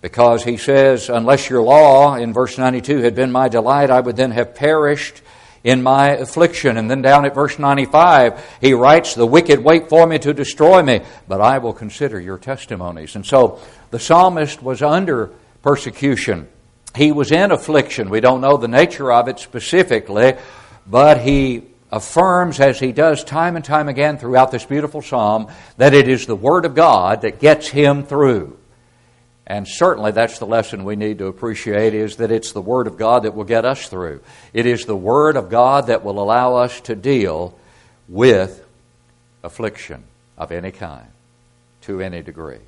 Because 0.00 0.42
he 0.42 0.56
says, 0.56 1.08
Unless 1.08 1.48
your 1.48 1.62
law, 1.62 2.16
in 2.16 2.32
verse 2.32 2.58
92, 2.58 2.98
had 2.98 3.14
been 3.14 3.30
my 3.30 3.48
delight, 3.48 3.90
I 3.90 4.00
would 4.00 4.16
then 4.16 4.32
have 4.32 4.54
perished 4.54 5.22
in 5.64 5.82
my 5.82 6.10
affliction. 6.10 6.76
And 6.76 6.90
then 6.90 7.02
down 7.02 7.24
at 7.24 7.34
verse 7.34 7.58
95, 7.58 8.58
he 8.60 8.74
writes, 8.74 9.14
The 9.14 9.26
wicked 9.26 9.64
wait 9.64 9.88
for 9.88 10.06
me 10.06 10.18
to 10.20 10.34
destroy 10.34 10.82
me, 10.82 11.00
but 11.26 11.40
I 11.40 11.58
will 11.58 11.72
consider 11.72 12.20
your 12.20 12.38
testimonies. 12.38 13.16
And 13.16 13.26
so 13.26 13.58
the 13.90 13.98
psalmist 13.98 14.62
was 14.62 14.82
under 14.82 15.32
persecution. 15.62 16.48
He 16.94 17.10
was 17.10 17.32
in 17.32 17.50
affliction. 17.50 18.10
We 18.10 18.20
don't 18.20 18.42
know 18.42 18.58
the 18.58 18.68
nature 18.68 19.10
of 19.10 19.26
it 19.26 19.40
specifically, 19.40 20.34
but 20.86 21.20
he 21.20 21.64
affirms, 21.90 22.60
as 22.60 22.78
he 22.78 22.92
does 22.92 23.24
time 23.24 23.56
and 23.56 23.64
time 23.64 23.88
again 23.88 24.18
throughout 24.18 24.50
this 24.50 24.64
beautiful 24.64 25.00
psalm, 25.00 25.48
that 25.78 25.94
it 25.94 26.08
is 26.08 26.26
the 26.26 26.36
Word 26.36 26.66
of 26.66 26.74
God 26.74 27.22
that 27.22 27.40
gets 27.40 27.68
him 27.68 28.04
through. 28.04 28.58
And 29.46 29.68
certainly 29.68 30.12
that's 30.12 30.38
the 30.38 30.46
lesson 30.46 30.84
we 30.84 30.96
need 30.96 31.18
to 31.18 31.26
appreciate 31.26 31.92
is 31.94 32.16
that 32.16 32.30
it's 32.30 32.52
the 32.52 32.62
Word 32.62 32.86
of 32.86 32.96
God 32.96 33.24
that 33.24 33.34
will 33.34 33.44
get 33.44 33.64
us 33.64 33.88
through. 33.88 34.22
It 34.52 34.64
is 34.66 34.84
the 34.84 34.96
Word 34.96 35.36
of 35.36 35.50
God 35.50 35.88
that 35.88 36.02
will 36.02 36.18
allow 36.18 36.56
us 36.56 36.80
to 36.82 36.94
deal 36.94 37.56
with 38.08 38.64
affliction 39.42 40.04
of 40.38 40.50
any 40.50 40.70
kind 40.70 41.06
to 41.82 42.00
any 42.00 42.22
degree. 42.22 42.60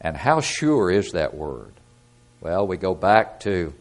And 0.00 0.16
how 0.16 0.40
sure 0.40 0.90
is 0.90 1.12
that 1.12 1.34
Word? 1.34 1.72
Well, 2.42 2.66
we 2.66 2.76
go 2.76 2.94
back 2.94 3.40
to 3.40 3.72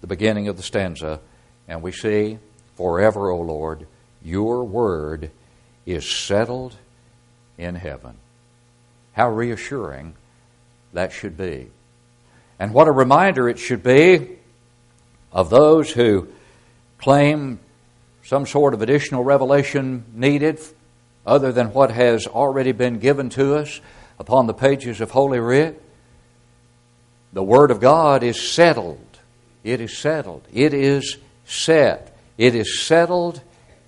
the 0.00 0.06
beginning 0.06 0.46
of 0.46 0.56
the 0.56 0.62
stanza 0.62 1.20
and 1.66 1.82
we 1.82 1.90
see, 1.90 2.38
Forever, 2.76 3.30
O 3.30 3.40
Lord, 3.40 3.86
your 4.22 4.64
word 4.64 5.30
is 5.84 6.08
settled 6.08 6.76
in 7.58 7.74
heaven. 7.74 8.16
How 9.12 9.30
reassuring 9.30 10.14
that 10.92 11.12
should 11.12 11.36
be. 11.36 11.70
And 12.58 12.72
what 12.72 12.88
a 12.88 12.92
reminder 12.92 13.48
it 13.48 13.58
should 13.58 13.82
be 13.82 14.38
of 15.32 15.50
those 15.50 15.90
who 15.90 16.28
claim 16.98 17.58
some 18.24 18.46
sort 18.46 18.74
of 18.74 18.82
additional 18.82 19.24
revelation 19.24 20.04
needed 20.14 20.60
other 21.26 21.52
than 21.52 21.72
what 21.72 21.90
has 21.90 22.26
already 22.26 22.72
been 22.72 22.98
given 22.98 23.28
to 23.30 23.56
us 23.56 23.80
upon 24.18 24.46
the 24.46 24.54
pages 24.54 25.00
of 25.00 25.10
Holy 25.10 25.40
Writ. 25.40 25.82
The 27.32 27.42
Word 27.42 27.70
of 27.70 27.80
God 27.80 28.22
is 28.22 28.40
settled. 28.40 29.18
It 29.64 29.80
is 29.80 29.96
settled. 29.96 30.46
It 30.52 30.74
is 30.74 31.18
set. 31.44 32.16
It 32.38 32.54
is 32.54 32.80
settled 32.80 33.40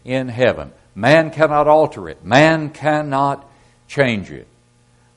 in 0.05 0.29
heaven. 0.29 0.73
Man 0.95 1.31
cannot 1.31 1.67
alter 1.67 2.09
it, 2.09 2.25
man 2.25 2.71
cannot 2.71 3.49
change 3.89 4.31
it. 4.31 4.47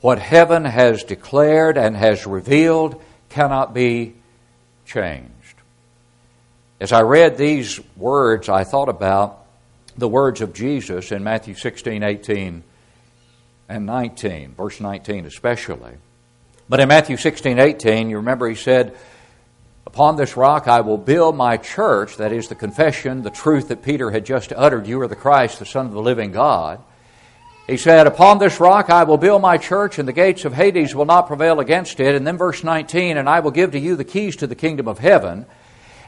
What 0.01 0.19
heaven 0.19 0.65
has 0.65 1.03
declared 1.03 1.77
and 1.77 1.95
has 1.95 2.27
revealed 2.27 3.01
cannot 3.29 3.73
be 3.73 4.15
changed. 4.85 5.31
As 6.79 6.91
I 6.91 7.01
read 7.01 7.37
these 7.37 7.79
words, 7.95 8.49
I 8.49 8.63
thought 8.63 8.89
about 8.89 9.45
the 9.97 10.07
words 10.07 10.41
of 10.41 10.53
Jesus 10.53 11.11
in 11.11 11.23
Matthew 11.23 11.55
16, 11.55 12.03
18, 12.03 12.63
and 13.69 13.85
19, 13.85 14.53
verse 14.53 14.79
19 14.79 15.25
especially. 15.25 15.93
But 16.69 16.79
in 16.79 16.89
Matthew 16.89 17.17
16, 17.17 17.59
18, 17.59 18.09
you 18.09 18.17
remember 18.17 18.47
he 18.47 18.55
said, 18.55 18.95
Upon 19.87 20.17
this 20.17 20.37
rock 20.37 20.67
I 20.67 20.81
will 20.81 20.97
build 20.97 21.35
my 21.35 21.57
church, 21.57 22.17
that 22.17 22.31
is 22.31 22.49
the 22.49 22.55
confession, 22.55 23.23
the 23.23 23.29
truth 23.29 23.69
that 23.69 23.83
Peter 23.83 24.11
had 24.11 24.25
just 24.25 24.53
uttered, 24.53 24.85
you 24.85 25.01
are 25.01 25.07
the 25.07 25.15
Christ, 25.15 25.59
the 25.59 25.65
Son 25.65 25.85
of 25.85 25.93
the 25.93 26.01
living 26.01 26.31
God. 26.31 26.83
He 27.67 27.75
said, 27.75 28.07
Upon 28.07 28.39
this 28.39 28.61
rock 28.61 28.89
I 28.89 29.03
will 29.03 29.17
build 29.17 29.41
my 29.41 29.57
church, 29.57 29.99
and 29.99 30.07
the 30.07 30.13
gates 30.13 30.45
of 30.45 30.53
Hades 30.53 30.95
will 30.95 31.05
not 31.05 31.27
prevail 31.27 31.59
against 31.59 31.99
it. 31.99 32.15
And 32.15 32.25
then 32.25 32.37
verse 32.37 32.63
19, 32.63 33.17
and 33.17 33.27
I 33.27 33.41
will 33.41 33.51
give 33.51 33.71
to 33.71 33.79
you 33.79 33.97
the 33.97 34.05
keys 34.05 34.37
to 34.37 34.47
the 34.47 34.55
kingdom 34.55 34.87
of 34.87 34.99
heaven. 34.99 35.45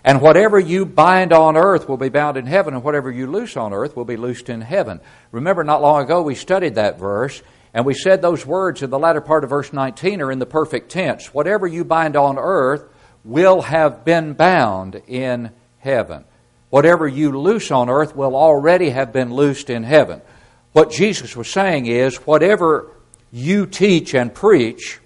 And 0.05 0.21
whatever 0.21 0.57
you 0.57 0.85
bind 0.85 1.33
on 1.33 1.57
earth 1.57 1.89
will 1.89 1.97
be 1.97 2.07
bound 2.07 2.37
in 2.37 2.45
heaven, 2.45 2.73
and 2.73 2.83
whatever 2.83 3.11
you 3.11 3.27
loose 3.27 3.57
on 3.57 3.73
earth 3.73 3.97
will 3.97 4.05
be 4.05 4.15
loosed 4.15 4.47
in 4.47 4.61
heaven. 4.61 5.01
Remember, 5.33 5.65
not 5.65 5.81
long 5.81 6.01
ago 6.01 6.21
we 6.21 6.35
studied 6.35 6.75
that 6.75 6.97
verse, 6.97 7.41
and 7.73 7.85
we 7.85 7.93
said 7.93 8.21
those 8.21 8.45
words 8.45 8.81
in 8.81 8.89
the 8.89 8.97
latter 8.97 9.19
part 9.19 9.43
of 9.43 9.49
verse 9.49 9.73
19 9.73 10.21
are 10.21 10.31
in 10.31 10.39
the 10.39 10.45
perfect 10.45 10.89
tense. 10.89 11.33
Whatever 11.33 11.67
you 11.67 11.83
bind 11.83 12.15
on 12.15 12.37
earth 12.39 12.85
will 13.25 13.61
have 13.63 14.05
been 14.05 14.31
bound 14.31 15.01
in 15.07 15.51
heaven. 15.79 16.23
Whatever 16.69 17.05
you 17.05 17.37
loose 17.37 17.69
on 17.69 17.89
earth 17.89 18.15
will 18.15 18.37
already 18.37 18.91
have 18.91 19.11
been 19.11 19.33
loosed 19.33 19.69
in 19.69 19.83
heaven. 19.83 20.21
What 20.73 20.91
Jesus 20.91 21.35
was 21.35 21.49
saying 21.49 21.87
is, 21.87 22.17
whatever 22.17 22.91
you 23.31 23.65
teach 23.65 24.13
and 24.13 24.33
preach 24.33 24.99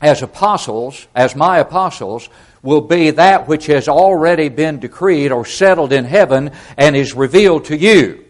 as 0.00 0.22
apostles, 0.22 1.06
as 1.14 1.36
my 1.36 1.58
apostles, 1.58 2.28
will 2.62 2.80
be 2.80 3.10
that 3.10 3.48
which 3.48 3.66
has 3.66 3.88
already 3.88 4.48
been 4.48 4.78
decreed 4.78 5.32
or 5.32 5.44
settled 5.44 5.92
in 5.92 6.04
heaven 6.04 6.50
and 6.76 6.96
is 6.96 7.14
revealed 7.14 7.66
to 7.66 7.76
you. 7.76 8.24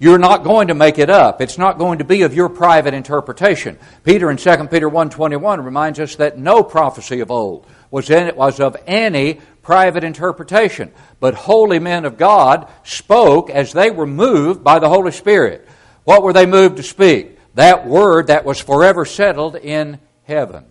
You're 0.00 0.18
not 0.18 0.44
going 0.44 0.68
to 0.68 0.74
make 0.74 0.98
it 0.98 1.10
up. 1.10 1.40
It's 1.40 1.58
not 1.58 1.78
going 1.78 1.98
to 1.98 2.04
be 2.04 2.22
of 2.22 2.32
your 2.32 2.48
private 2.48 2.94
interpretation. 2.94 3.78
Peter 4.04 4.30
in 4.30 4.36
2 4.36 4.68
Peter 4.68 4.88
1.21 4.88 5.64
reminds 5.64 5.98
us 5.98 6.16
that 6.16 6.38
no 6.38 6.62
prophecy 6.62 7.18
of 7.18 7.32
old 7.32 7.66
was, 7.90 8.08
in, 8.10 8.36
was 8.36 8.60
of 8.60 8.76
any 8.86 9.40
private 9.62 10.04
interpretation, 10.04 10.92
but 11.18 11.34
holy 11.34 11.80
men 11.80 12.04
of 12.04 12.16
God 12.16 12.70
spoke 12.84 13.50
as 13.50 13.72
they 13.72 13.90
were 13.90 14.06
moved 14.06 14.62
by 14.62 14.78
the 14.78 14.88
Holy 14.88 15.10
Spirit. 15.10 15.66
What 16.08 16.22
were 16.22 16.32
they 16.32 16.46
moved 16.46 16.78
to 16.78 16.82
speak? 16.82 17.36
That 17.52 17.86
word 17.86 18.28
that 18.28 18.46
was 18.46 18.58
forever 18.58 19.04
settled 19.04 19.56
in 19.56 20.00
heaven. 20.24 20.64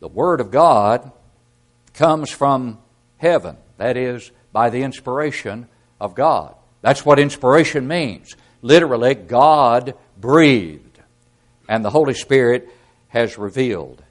The 0.00 0.08
Word 0.08 0.42
of 0.42 0.50
God 0.50 1.10
comes 1.94 2.28
from 2.30 2.80
heaven, 3.16 3.56
that 3.78 3.96
is, 3.96 4.30
by 4.52 4.68
the 4.68 4.82
inspiration 4.82 5.68
of 5.98 6.14
God. 6.14 6.54
That's 6.82 7.02
what 7.02 7.18
inspiration 7.18 7.88
means. 7.88 8.36
Literally, 8.60 9.14
God 9.14 9.94
breathed, 10.18 11.00
and 11.66 11.82
the 11.82 11.88
Holy 11.88 12.12
Spirit 12.12 12.68
has 13.08 13.38
revealed 13.38 14.04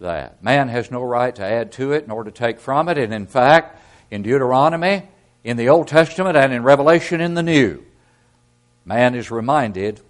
that. 0.00 0.42
Man 0.42 0.68
has 0.68 0.90
no 0.90 1.02
right 1.02 1.34
to 1.34 1.42
add 1.42 1.72
to 1.72 1.92
it 1.92 2.06
nor 2.06 2.24
to 2.24 2.30
take 2.30 2.60
from 2.60 2.90
it, 2.90 2.98
and 2.98 3.14
in 3.14 3.26
fact, 3.26 3.80
in 4.10 4.20
Deuteronomy, 4.20 5.04
in 5.44 5.56
the 5.56 5.70
Old 5.70 5.88
Testament, 5.88 6.36
and 6.36 6.52
in 6.52 6.62
Revelation 6.62 7.22
in 7.22 7.32
the 7.32 7.42
New, 7.42 7.85
man 8.86 9.14
is 9.14 9.30
reminded 9.30 10.00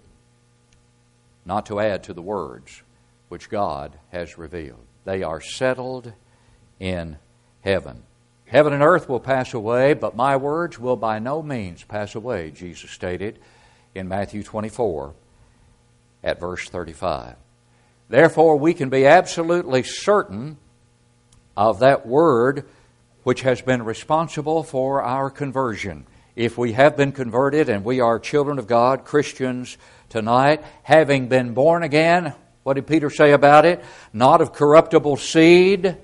not 1.43 1.65
to 1.65 1.79
add 1.79 2.03
to 2.03 2.13
the 2.13 2.21
words 2.21 2.83
which 3.27 3.49
God 3.49 3.97
has 4.11 4.37
revealed. 4.37 4.85
They 5.03 5.23
are 5.23 5.41
settled 5.41 6.13
in 6.79 7.17
heaven. 7.61 8.03
Heaven 8.45 8.71
and 8.71 8.83
earth 8.83 9.09
will 9.09 9.19
pass 9.19 9.53
away, 9.53 9.93
but 9.93 10.15
my 10.15 10.37
words 10.37 10.79
will 10.79 10.95
by 10.95 11.19
no 11.19 11.41
means 11.41 11.83
pass 11.83 12.15
away, 12.15 12.51
Jesus 12.51 12.91
stated 12.91 13.39
in 13.93 14.07
Matthew 14.07 14.43
24 14.43 15.13
at 16.23 16.39
verse 16.39 16.69
35. 16.69 17.35
Therefore, 18.09 18.57
we 18.57 18.73
can 18.73 18.89
be 18.89 19.05
absolutely 19.05 19.83
certain 19.83 20.57
of 21.57 21.79
that 21.79 22.05
word 22.05 22.65
which 23.23 23.41
has 23.41 23.61
been 23.61 23.83
responsible 23.83 24.63
for 24.63 25.03
our 25.03 25.29
conversion. 25.29 26.05
If 26.37 26.55
we 26.55 26.73
have 26.73 26.95
been 26.95 27.13
converted 27.13 27.67
and 27.67 27.83
we 27.83 27.99
are 27.99 28.19
children 28.19 28.59
of 28.59 28.67
God, 28.67 29.05
Christians 29.05 29.75
tonight, 30.07 30.63
having 30.83 31.29
been 31.29 31.55
born 31.55 31.81
again, 31.81 32.35
what 32.61 32.75
did 32.75 32.85
Peter 32.85 33.09
say 33.09 33.31
about 33.31 33.65
it? 33.65 33.83
Not 34.13 34.39
of 34.39 34.53
corruptible 34.53 35.17
seed, 35.17 35.97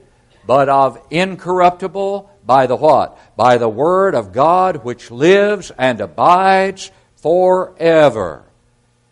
but 0.48 0.70
of 0.70 1.00
incorruptible 1.12 2.32
by 2.44 2.66
the 2.66 2.75
what? 2.75 3.16
By 3.38 3.60
the 3.60 3.70
Word 3.70 4.16
of 4.16 4.34
God 4.34 4.84
which 4.84 5.12
lives 5.12 5.72
and 5.78 6.02
abides 6.02 6.90
forever. 7.18 8.44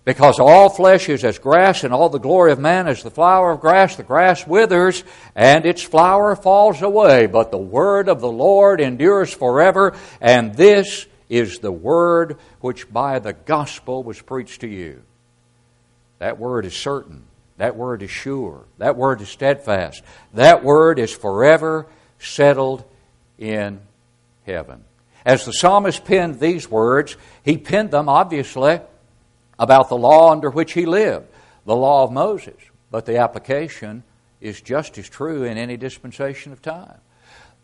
Because 0.04 0.40
all 0.40 0.70
flesh 0.70 1.08
is 1.08 1.24
as 1.24 1.38
grass, 1.38 1.84
and 1.84 1.94
all 1.94 2.10
the 2.10 2.18
glory 2.18 2.52
of 2.52 2.58
man 2.58 2.88
is 2.88 3.04
the 3.04 3.12
flower 3.12 3.52
of 3.52 3.60
grass. 3.60 3.96
The 3.96 4.02
grass 4.02 4.48
withers, 4.48 5.04
and 5.36 5.68
its 5.68 5.84
flower 5.84 6.36
falls 6.36 6.82
away. 6.82 7.28
But 7.28 7.52
the 7.52 7.60
word 7.60 8.10
of 8.10 8.22
the 8.22 8.32
Lord 8.32 8.82
endures 8.82 9.32
forever, 9.32 9.96
and 10.20 10.56
this 10.56 11.06
is 11.32 11.60
the 11.60 11.72
word 11.72 12.38
which 12.60 12.92
by 12.92 13.18
the 13.20 13.32
gospel 13.32 14.04
was 14.04 14.22
preached 14.22 14.62
to 14.62 14.68
you. 14.68 15.02
That 16.20 16.38
word 16.38 16.66
is 16.66 16.76
certain. 16.76 17.24
That 17.58 17.78
word 17.78 18.04
is 18.04 18.12
sure. 18.12 18.66
That 18.80 18.98
word 18.98 19.22
is 19.22 19.30
steadfast. 19.30 20.04
That 20.34 20.62
word 20.62 21.00
is 21.00 21.14
forever 21.14 21.88
settled 22.20 22.84
in 23.40 23.80
heaven. 24.46 24.84
As 25.26 25.46
the 25.46 25.54
psalmist 25.54 26.04
penned 26.04 26.42
these 26.42 26.70
words, 26.70 27.16
he 27.44 27.58
penned 27.58 27.92
them 27.92 28.10
obviously 28.10 28.82
about 29.58 29.88
the 29.88 29.98
law 29.98 30.32
under 30.32 30.50
which 30.50 30.74
he 30.74 30.86
lived, 30.86 31.28
the 31.66 31.76
law 31.76 32.04
of 32.04 32.12
Moses. 32.12 32.58
But 32.90 33.06
the 33.06 33.20
application 33.20 34.04
is 34.42 34.60
just 34.60 34.98
as 34.98 35.08
true 35.08 35.46
in 35.46 35.58
any 35.58 35.78
dispensation 35.78 36.52
of 36.52 36.62
time. 36.62 37.00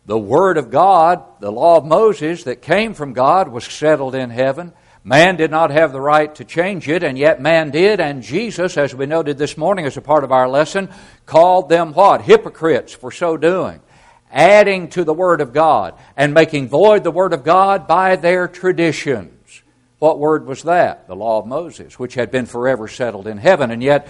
The 0.08 0.18
Word 0.18 0.56
of 0.56 0.70
God, 0.70 1.22
the 1.38 1.52
law 1.52 1.76
of 1.76 1.84
Moses 1.84 2.44
that 2.44 2.62
came 2.62 2.94
from 2.94 3.12
God, 3.12 3.48
was 3.48 3.64
settled 3.64 4.14
in 4.14 4.30
heaven. 4.30 4.72
Man 5.04 5.36
did 5.36 5.50
not 5.50 5.70
have 5.70 5.92
the 5.92 6.00
right 6.00 6.34
to 6.36 6.46
change 6.46 6.88
it, 6.88 7.02
and 7.02 7.18
yet 7.18 7.42
man 7.42 7.70
did, 7.70 8.00
and 8.00 8.22
Jesus, 8.22 8.78
as 8.78 8.94
we 8.94 9.04
noted 9.04 9.36
this 9.36 9.58
morning 9.58 9.84
as 9.84 9.98
a 9.98 10.00
part 10.00 10.24
of 10.24 10.32
our 10.32 10.48
lesson, 10.48 10.88
called 11.26 11.68
them 11.68 11.92
what? 11.92 12.22
Hypocrites 12.22 12.94
for 12.94 13.12
so 13.12 13.36
doing. 13.36 13.80
Adding 14.32 14.88
to 14.90 15.04
the 15.04 15.12
Word 15.12 15.42
of 15.42 15.52
God 15.52 15.92
and 16.16 16.32
making 16.32 16.68
void 16.68 17.04
the 17.04 17.10
Word 17.10 17.34
of 17.34 17.44
God 17.44 17.86
by 17.86 18.16
their 18.16 18.48
traditions. 18.48 19.62
What 19.98 20.20
word 20.20 20.46
was 20.46 20.62
that? 20.62 21.08
The 21.08 21.16
law 21.16 21.40
of 21.40 21.46
Moses, 21.46 21.98
which 21.98 22.14
had 22.14 22.30
been 22.30 22.46
forever 22.46 22.86
settled 22.86 23.26
in 23.26 23.36
heaven. 23.36 23.72
And 23.72 23.82
yet, 23.82 24.08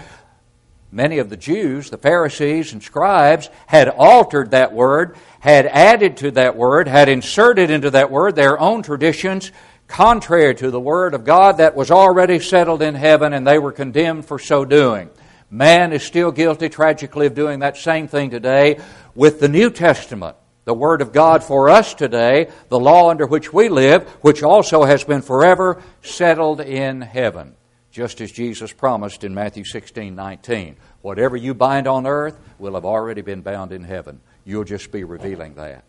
many 0.90 1.18
of 1.18 1.30
the 1.30 1.36
Jews, 1.36 1.90
the 1.90 1.98
Pharisees 1.98 2.72
and 2.72 2.82
scribes, 2.82 3.50
had 3.66 3.88
altered 3.88 4.52
that 4.52 4.72
word, 4.72 5.16
had 5.40 5.66
added 5.66 6.16
to 6.18 6.30
that 6.32 6.56
word, 6.56 6.88
had 6.88 7.08
inserted 7.08 7.70
into 7.70 7.90
that 7.90 8.10
word 8.10 8.34
their 8.34 8.58
own 8.58 8.82
traditions 8.82 9.52
contrary 9.88 10.54
to 10.54 10.70
the 10.70 10.80
word 10.80 11.14
of 11.14 11.24
God 11.24 11.56
that 11.56 11.74
was 11.74 11.90
already 11.90 12.38
settled 12.38 12.82
in 12.82 12.94
heaven, 12.94 13.32
and 13.32 13.46
they 13.46 13.58
were 13.58 13.72
condemned 13.72 14.26
for 14.26 14.38
so 14.38 14.64
doing. 14.64 15.10
Man 15.50 15.92
is 15.92 16.02
still 16.02 16.30
guilty, 16.30 16.68
tragically, 16.68 17.26
of 17.26 17.34
doing 17.34 17.60
that 17.60 17.78
same 17.78 18.06
thing 18.06 18.30
today 18.30 18.78
with 19.14 19.40
the 19.40 19.48
New 19.48 19.70
Testament, 19.70 20.36
the 20.66 20.74
Word 20.74 21.00
of 21.00 21.12
God 21.12 21.42
for 21.42 21.70
us 21.70 21.94
today, 21.94 22.50
the 22.68 22.78
law 22.78 23.08
under 23.08 23.26
which 23.26 23.50
we 23.50 23.70
live, 23.70 24.06
which 24.20 24.42
also 24.42 24.84
has 24.84 25.04
been 25.04 25.22
forever 25.22 25.82
settled 26.02 26.60
in 26.60 27.00
heaven, 27.00 27.56
just 27.90 28.20
as 28.20 28.30
Jesus 28.30 28.72
promised 28.72 29.24
in 29.24 29.34
Matthew 29.34 29.64
16 29.64 30.14
19. 30.14 30.76
Whatever 31.02 31.36
you 31.36 31.54
bind 31.54 31.86
on 31.86 32.06
earth 32.06 32.38
will 32.58 32.74
have 32.74 32.84
already 32.84 33.22
been 33.22 33.40
bound 33.40 33.72
in 33.72 33.84
heaven. 33.84 34.20
You'll 34.44 34.64
just 34.64 34.90
be 34.92 35.04
revealing 35.04 35.54
that. 35.54 35.84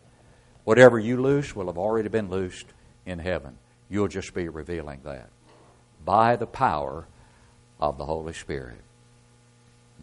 Whatever 0.64 1.00
you 1.00 1.22
loose 1.22 1.56
will 1.56 1.68
have 1.68 1.78
already 1.78 2.10
been 2.10 2.30
loosed 2.30 2.66
in 3.06 3.20
heaven. 3.20 3.58
You'll 3.90 4.08
just 4.08 4.34
be 4.34 4.50
revealing 4.50 5.02
that 5.04 5.30
by 6.06 6.36
the 6.36 6.48
power 6.48 7.06
of 7.80 7.98
the 7.98 8.06
Holy 8.06 8.34
Spirit. 8.34 8.80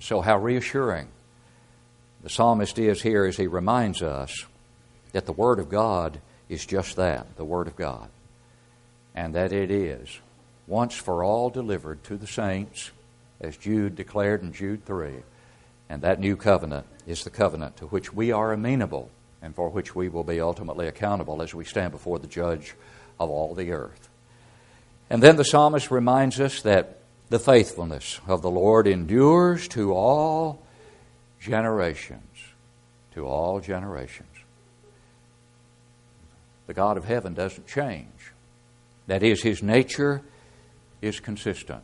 So, 0.00 0.20
how 0.20 0.38
reassuring 0.38 1.08
the 2.22 2.28
psalmist 2.28 2.78
is 2.78 3.02
here 3.02 3.24
as 3.24 3.36
he 3.36 3.46
reminds 3.46 4.02
us 4.02 4.46
that 5.12 5.26
the 5.26 5.32
Word 5.32 5.58
of 5.58 5.68
God 5.68 6.20
is 6.48 6.66
just 6.66 6.96
that 6.96 7.36
the 7.36 7.44
Word 7.44 7.66
of 7.66 7.76
God. 7.76 8.08
And 9.14 9.34
that 9.34 9.52
it 9.52 9.70
is 9.70 10.20
once 10.66 10.94
for 10.94 11.22
all 11.22 11.50
delivered 11.50 12.02
to 12.04 12.16
the 12.16 12.26
saints, 12.26 12.90
as 13.40 13.56
Jude 13.56 13.94
declared 13.94 14.42
in 14.42 14.52
Jude 14.52 14.84
3. 14.84 15.14
And 15.88 16.02
that 16.02 16.18
new 16.18 16.36
covenant 16.36 16.86
is 17.06 17.22
the 17.22 17.30
covenant 17.30 17.76
to 17.76 17.86
which 17.86 18.12
we 18.12 18.32
are 18.32 18.52
amenable 18.52 19.10
and 19.42 19.54
for 19.54 19.68
which 19.68 19.94
we 19.94 20.08
will 20.08 20.24
be 20.24 20.40
ultimately 20.40 20.88
accountable 20.88 21.40
as 21.42 21.54
we 21.54 21.64
stand 21.64 21.92
before 21.92 22.18
the 22.18 22.26
judge 22.26 22.74
of 23.20 23.30
all 23.30 23.54
the 23.54 23.70
earth. 23.70 24.08
And 25.08 25.22
then 25.22 25.36
the 25.36 25.44
psalmist 25.44 25.90
reminds 25.90 26.40
us 26.40 26.62
that 26.62 26.98
the 27.28 27.38
faithfulness 27.38 28.20
of 28.26 28.42
the 28.42 28.50
Lord 28.50 28.86
endures 28.86 29.68
to 29.68 29.92
all 29.92 30.62
generations. 31.40 32.22
To 33.14 33.26
all 33.26 33.60
generations. 33.60 34.28
The 36.66 36.74
God 36.74 36.96
of 36.96 37.04
heaven 37.04 37.34
doesn't 37.34 37.68
change. 37.68 38.32
That 39.06 39.22
is, 39.22 39.42
his 39.42 39.62
nature 39.62 40.22
is 41.06 41.20
consistent. 41.20 41.82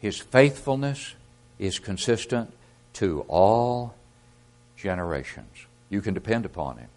His 0.00 0.18
faithfulness 0.18 1.14
is 1.58 1.78
consistent 1.78 2.52
to 2.94 3.24
all 3.28 3.94
generations. 4.76 5.66
You 5.88 6.00
can 6.00 6.14
depend 6.14 6.44
upon 6.44 6.78
him. 6.78 6.88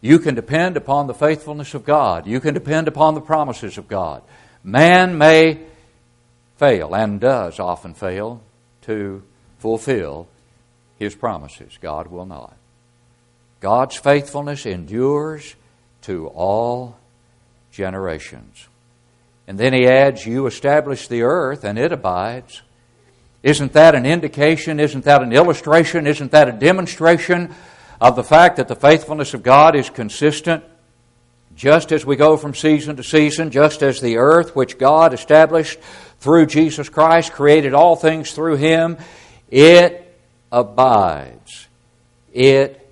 You 0.00 0.18
can 0.18 0.34
depend 0.34 0.76
upon 0.76 1.06
the 1.06 1.14
faithfulness 1.14 1.74
of 1.74 1.84
God. 1.84 2.26
You 2.26 2.40
can 2.40 2.54
depend 2.54 2.88
upon 2.88 3.14
the 3.14 3.20
promises 3.20 3.78
of 3.78 3.88
God. 3.88 4.22
Man 4.62 5.18
may 5.18 5.60
fail, 6.56 6.94
and 6.94 7.20
does 7.20 7.58
often 7.58 7.94
fail, 7.94 8.40
to 8.82 9.22
fulfill 9.58 10.28
his 10.98 11.14
promises. 11.14 11.78
God 11.80 12.08
will 12.08 12.26
not. 12.26 12.56
God's 13.60 13.96
faithfulness 13.96 14.66
endures 14.66 15.54
to 16.02 16.28
all 16.28 16.96
generations. 17.72 18.68
And 19.48 19.56
then 19.56 19.72
he 19.72 19.86
adds, 19.86 20.26
You 20.26 20.46
establish 20.46 21.08
the 21.08 21.22
earth, 21.22 21.64
and 21.64 21.78
it 21.78 21.90
abides. 21.90 22.60
Isn't 23.42 23.72
that 23.72 23.94
an 23.94 24.04
indication? 24.04 24.78
Isn't 24.78 25.04
that 25.04 25.22
an 25.22 25.32
illustration? 25.32 26.06
Isn't 26.06 26.32
that 26.32 26.50
a 26.50 26.52
demonstration 26.52 27.54
of 27.98 28.14
the 28.14 28.22
fact 28.22 28.58
that 28.58 28.68
the 28.68 28.76
faithfulness 28.76 29.32
of 29.32 29.42
God 29.42 29.74
is 29.74 29.88
consistent, 29.88 30.64
just 31.56 31.92
as 31.92 32.04
we 32.04 32.14
go 32.14 32.36
from 32.36 32.54
season 32.54 32.96
to 32.96 33.02
season, 33.02 33.50
just 33.50 33.82
as 33.82 34.02
the 34.02 34.18
earth 34.18 34.54
which 34.54 34.76
God 34.76 35.14
established 35.14 35.80
through 36.20 36.44
Jesus 36.44 36.90
Christ, 36.90 37.32
created 37.32 37.72
all 37.72 37.96
things 37.96 38.32
through 38.32 38.56
Him, 38.56 38.98
it 39.48 40.14
abides. 40.52 41.68
It 42.34 42.86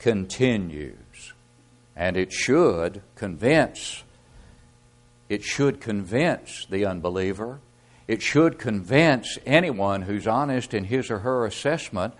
continues. 0.00 0.96
And 1.94 2.16
it 2.16 2.32
should 2.32 3.02
convince, 3.14 4.02
it 5.28 5.42
should 5.42 5.80
convince 5.80 6.66
the 6.66 6.86
unbeliever. 6.86 7.60
It 8.06 8.22
should 8.22 8.58
convince 8.58 9.38
anyone 9.44 10.02
who's 10.02 10.26
honest 10.26 10.74
in 10.74 10.84
his 10.84 11.10
or 11.10 11.20
her 11.20 11.44
assessment 11.44 12.14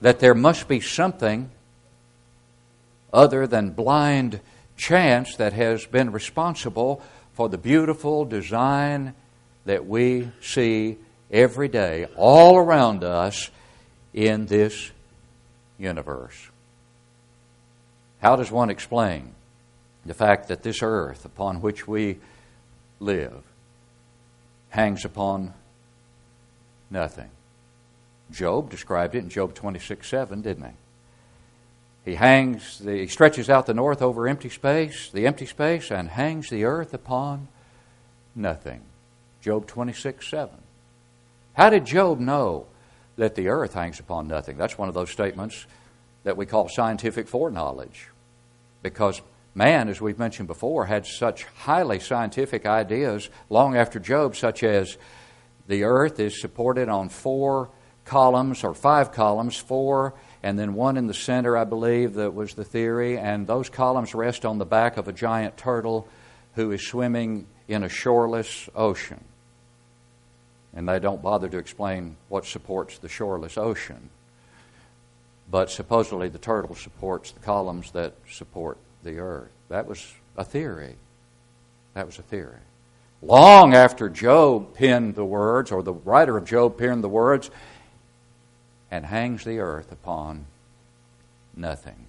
that 0.00 0.20
there 0.20 0.34
must 0.34 0.68
be 0.68 0.80
something 0.80 1.50
other 3.12 3.46
than 3.46 3.70
blind 3.70 4.40
chance 4.76 5.36
that 5.36 5.52
has 5.52 5.84
been 5.86 6.12
responsible 6.12 7.02
for 7.34 7.48
the 7.48 7.58
beautiful 7.58 8.24
design 8.24 9.14
that 9.64 9.86
we 9.86 10.30
see 10.40 10.96
every 11.30 11.68
day 11.68 12.06
all 12.16 12.56
around 12.56 13.04
us 13.04 13.50
in 14.14 14.46
this 14.46 14.90
universe. 15.78 16.48
How 18.20 18.36
does 18.36 18.50
one 18.50 18.70
explain 18.70 19.34
the 20.06 20.14
fact 20.14 20.48
that 20.48 20.62
this 20.62 20.82
earth 20.82 21.24
upon 21.24 21.60
which 21.60 21.86
we 21.86 22.18
live 23.00 23.42
hangs 24.70 25.04
upon 25.04 25.54
nothing? 26.90 27.30
Job 28.30 28.70
described 28.70 29.14
it 29.14 29.18
in 29.18 29.30
Job 29.30 29.54
26 29.54 30.06
7, 30.06 30.42
didn't 30.42 30.64
he? 30.64 32.10
He 32.10 32.14
hangs, 32.14 32.78
the, 32.78 32.92
he 32.92 33.06
stretches 33.06 33.50
out 33.50 33.66
the 33.66 33.74
north 33.74 34.00
over 34.00 34.28
empty 34.28 34.48
space, 34.48 35.10
the 35.10 35.26
empty 35.26 35.46
space, 35.46 35.90
and 35.90 36.08
hangs 36.08 36.48
the 36.48 36.64
earth 36.64 36.94
upon 36.94 37.48
nothing. 38.34 38.82
Job 39.42 39.66
26 39.66 40.26
7. 40.26 40.54
How 41.54 41.70
did 41.70 41.84
Job 41.84 42.20
know 42.20 42.66
that 43.16 43.34
the 43.34 43.48
earth 43.48 43.74
hangs 43.74 44.00
upon 44.00 44.28
nothing? 44.28 44.56
That's 44.56 44.78
one 44.78 44.88
of 44.88 44.94
those 44.94 45.10
statements 45.10 45.66
that 46.24 46.36
we 46.36 46.46
call 46.46 46.68
scientific 46.68 47.28
foreknowledge. 47.28 48.08
Because 48.82 49.20
man, 49.58 49.88
as 49.88 50.00
we've 50.00 50.20
mentioned 50.20 50.46
before, 50.46 50.86
had 50.86 51.04
such 51.04 51.42
highly 51.42 51.98
scientific 51.98 52.64
ideas 52.64 53.28
long 53.50 53.76
after 53.76 53.98
Job, 53.98 54.36
such 54.36 54.62
as 54.62 54.96
the 55.66 55.82
earth 55.82 56.20
is 56.20 56.40
supported 56.40 56.88
on 56.88 57.08
four 57.08 57.68
columns 58.04 58.62
or 58.62 58.72
five 58.72 59.10
columns, 59.10 59.56
four, 59.56 60.14
and 60.44 60.56
then 60.56 60.74
one 60.74 60.96
in 60.96 61.08
the 61.08 61.12
center, 61.12 61.56
I 61.56 61.64
believe, 61.64 62.14
that 62.14 62.32
was 62.34 62.54
the 62.54 62.64
theory. 62.64 63.18
And 63.18 63.48
those 63.48 63.68
columns 63.68 64.14
rest 64.14 64.44
on 64.44 64.58
the 64.58 64.64
back 64.64 64.96
of 64.96 65.08
a 65.08 65.12
giant 65.12 65.56
turtle 65.56 66.06
who 66.54 66.70
is 66.70 66.86
swimming 66.86 67.48
in 67.66 67.82
a 67.82 67.88
shoreless 67.88 68.70
ocean. 68.76 69.24
And 70.72 70.88
they 70.88 71.00
don't 71.00 71.20
bother 71.20 71.48
to 71.48 71.58
explain 71.58 72.16
what 72.28 72.46
supports 72.46 72.98
the 72.98 73.08
shoreless 73.08 73.58
ocean. 73.58 74.08
But 75.50 75.68
supposedly 75.68 76.28
the 76.28 76.38
turtle 76.38 76.76
supports 76.76 77.32
the 77.32 77.40
columns 77.40 77.90
that 77.90 78.14
support 78.30 78.78
the 79.02 79.18
earth. 79.18 79.52
That 79.68 79.86
was 79.86 80.06
a 80.36 80.44
theory. 80.44 80.96
That 81.94 82.06
was 82.06 82.18
a 82.18 82.22
theory. 82.22 82.60
Long 83.20 83.74
after 83.74 84.08
Job 84.08 84.74
penned 84.74 85.16
the 85.16 85.24
words, 85.24 85.72
or 85.72 85.82
the 85.82 85.92
writer 85.92 86.36
of 86.36 86.44
Job 86.44 86.78
penned 86.78 87.02
the 87.02 87.08
words, 87.08 87.50
and 88.90 89.04
hangs 89.04 89.44
the 89.44 89.58
earth 89.58 89.90
upon 89.90 90.46
nothing. 91.56 92.06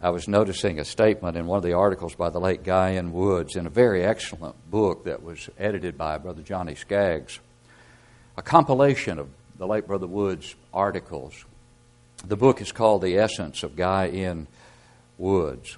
I 0.00 0.10
was 0.10 0.28
noticing 0.28 0.78
a 0.78 0.84
statement 0.84 1.36
in 1.36 1.46
one 1.46 1.56
of 1.56 1.64
the 1.64 1.72
articles 1.72 2.14
by 2.14 2.28
the 2.28 2.38
late 2.38 2.62
Guy 2.62 2.92
N. 2.92 3.12
Woods 3.12 3.56
in 3.56 3.66
a 3.66 3.70
very 3.70 4.04
excellent 4.04 4.54
book 4.70 5.04
that 5.04 5.24
was 5.24 5.50
edited 5.58 5.98
by 5.98 6.18
Brother 6.18 6.42
Johnny 6.42 6.76
Skaggs, 6.76 7.40
a 8.36 8.42
compilation 8.42 9.18
of 9.18 9.28
the 9.58 9.66
late 9.66 9.88
Brother 9.88 10.06
Woods' 10.06 10.54
articles. 10.72 11.44
The 12.26 12.36
book 12.36 12.60
is 12.60 12.72
called 12.72 13.02
The 13.02 13.16
Essence 13.16 13.62
of 13.62 13.76
Guy 13.76 14.08
N. 14.08 14.48
Woods. 15.16 15.76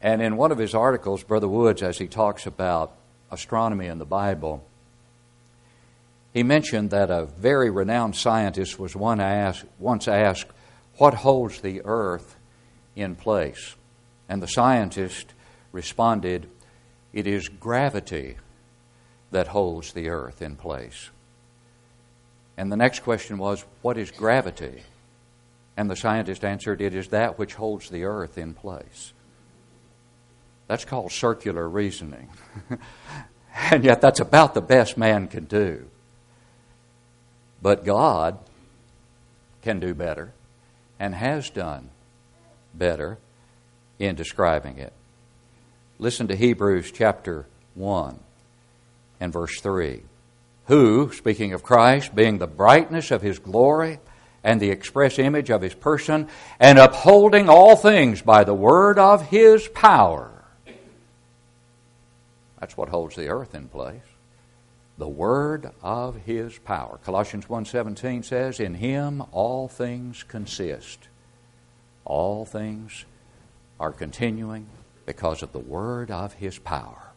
And 0.00 0.20
in 0.20 0.36
one 0.36 0.50
of 0.50 0.58
his 0.58 0.74
articles, 0.74 1.22
Brother 1.22 1.48
Woods, 1.48 1.82
as 1.82 1.98
he 1.98 2.08
talks 2.08 2.46
about 2.46 2.92
astronomy 3.30 3.86
in 3.86 3.98
the 3.98 4.04
Bible, 4.04 4.64
he 6.32 6.42
mentioned 6.42 6.90
that 6.90 7.10
a 7.10 7.26
very 7.26 7.70
renowned 7.70 8.16
scientist 8.16 8.78
was 8.78 8.96
once 8.96 10.08
asked, 10.08 10.46
What 10.96 11.14
holds 11.14 11.60
the 11.60 11.82
earth 11.84 12.36
in 12.96 13.14
place? 13.14 13.76
And 14.28 14.42
the 14.42 14.48
scientist 14.48 15.34
responded, 15.70 16.48
It 17.12 17.26
is 17.26 17.48
gravity 17.48 18.36
that 19.30 19.48
holds 19.48 19.92
the 19.92 20.08
earth 20.08 20.40
in 20.40 20.56
place. 20.56 21.10
And 22.56 22.70
the 22.70 22.76
next 22.76 23.00
question 23.00 23.38
was, 23.38 23.64
What 23.82 23.98
is 23.98 24.10
gravity? 24.10 24.82
And 25.76 25.90
the 25.90 25.96
scientist 25.96 26.44
answered, 26.44 26.80
It 26.80 26.94
is 26.94 27.08
that 27.08 27.38
which 27.38 27.54
holds 27.54 27.88
the 27.88 28.04
earth 28.04 28.36
in 28.38 28.54
place. 28.54 29.12
That's 30.68 30.84
called 30.84 31.12
circular 31.12 31.68
reasoning. 31.68 32.28
and 33.54 33.84
yet, 33.84 34.00
that's 34.00 34.20
about 34.20 34.54
the 34.54 34.60
best 34.60 34.96
man 34.96 35.28
can 35.28 35.44
do. 35.44 35.86
But 37.60 37.84
God 37.84 38.38
can 39.62 39.80
do 39.80 39.94
better 39.94 40.32
and 40.98 41.14
has 41.14 41.50
done 41.50 41.90
better 42.74 43.18
in 43.98 44.14
describing 44.14 44.78
it. 44.78 44.92
Listen 45.98 46.26
to 46.28 46.36
Hebrews 46.36 46.90
chapter 46.92 47.46
1 47.74 48.18
and 49.20 49.32
verse 49.32 49.60
3. 49.60 50.02
Who, 50.72 51.12
speaking 51.12 51.52
of 51.52 51.62
Christ, 51.62 52.14
being 52.14 52.38
the 52.38 52.46
brightness 52.46 53.10
of 53.10 53.20
his 53.20 53.38
glory 53.38 54.00
and 54.42 54.58
the 54.58 54.70
express 54.70 55.18
image 55.18 55.50
of 55.50 55.60
his 55.60 55.74
person, 55.74 56.28
and 56.58 56.78
upholding 56.78 57.50
all 57.50 57.76
things 57.76 58.22
by 58.22 58.42
the 58.42 58.54
word 58.54 58.98
of 58.98 59.28
his 59.28 59.68
power. 59.68 60.30
That's 62.58 62.74
what 62.74 62.88
holds 62.88 63.16
the 63.16 63.28
earth 63.28 63.54
in 63.54 63.68
place 63.68 64.00
the 64.96 65.06
word 65.06 65.70
of 65.82 66.16
his 66.24 66.58
power. 66.60 66.98
Colossians 67.04 67.50
1:17 67.50 68.22
says, 68.22 68.58
"In 68.58 68.72
him 68.72 69.22
all 69.30 69.68
things 69.68 70.22
consist." 70.22 71.08
All 72.06 72.46
things 72.46 73.04
are 73.78 73.92
continuing 73.92 74.68
because 75.04 75.42
of 75.42 75.52
the 75.52 75.58
word 75.58 76.10
of 76.10 76.32
his 76.32 76.58
power. 76.58 77.12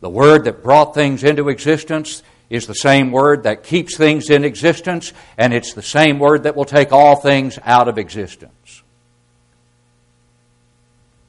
The 0.00 0.10
word 0.10 0.42
that 0.44 0.64
brought 0.64 0.94
things 0.94 1.22
into 1.22 1.48
existence 1.48 2.24
is 2.50 2.66
the 2.66 2.74
same 2.74 3.10
word 3.12 3.44
that 3.44 3.62
keeps 3.62 3.96
things 3.96 4.28
in 4.30 4.44
existence, 4.44 5.12
and 5.38 5.52
it's 5.52 5.72
the 5.72 5.82
same 5.82 6.18
word 6.18 6.42
that 6.42 6.56
will 6.56 6.64
take 6.64 6.92
all 6.92 7.16
things 7.16 7.58
out 7.64 7.88
of 7.88 7.98
existence. 7.98 8.82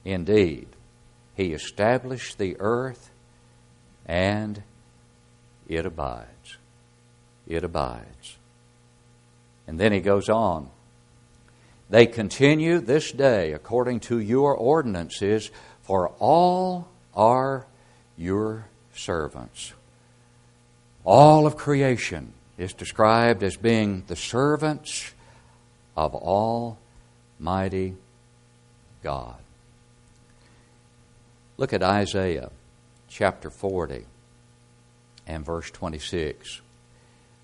Indeed, 0.05 0.67
he 1.35 1.53
established 1.53 2.37
the 2.37 2.57
earth 2.59 3.09
and 4.05 4.61
it 5.67 5.85
abides. 5.85 6.57
It 7.47 7.63
abides. 7.63 8.37
And 9.67 9.79
then 9.79 9.91
he 9.91 10.01
goes 10.01 10.29
on. 10.29 10.69
They 11.89 12.05
continue 12.05 12.79
this 12.79 13.11
day 13.11 13.53
according 13.53 14.01
to 14.01 14.19
your 14.19 14.55
ordinances, 14.55 15.51
for 15.83 16.09
all 16.19 16.87
are 17.13 17.65
your 18.17 18.67
servants. 18.93 19.73
All 21.05 21.45
of 21.45 21.57
creation 21.57 22.33
is 22.57 22.73
described 22.73 23.43
as 23.43 23.57
being 23.57 24.03
the 24.07 24.15
servants 24.15 25.13
of 25.97 26.15
Almighty 26.15 27.95
God. 29.03 29.35
Look 31.57 31.73
at 31.73 31.83
Isaiah 31.83 32.49
chapter 33.09 33.49
40 33.49 34.05
and 35.27 35.45
verse 35.45 35.69
26, 35.71 36.61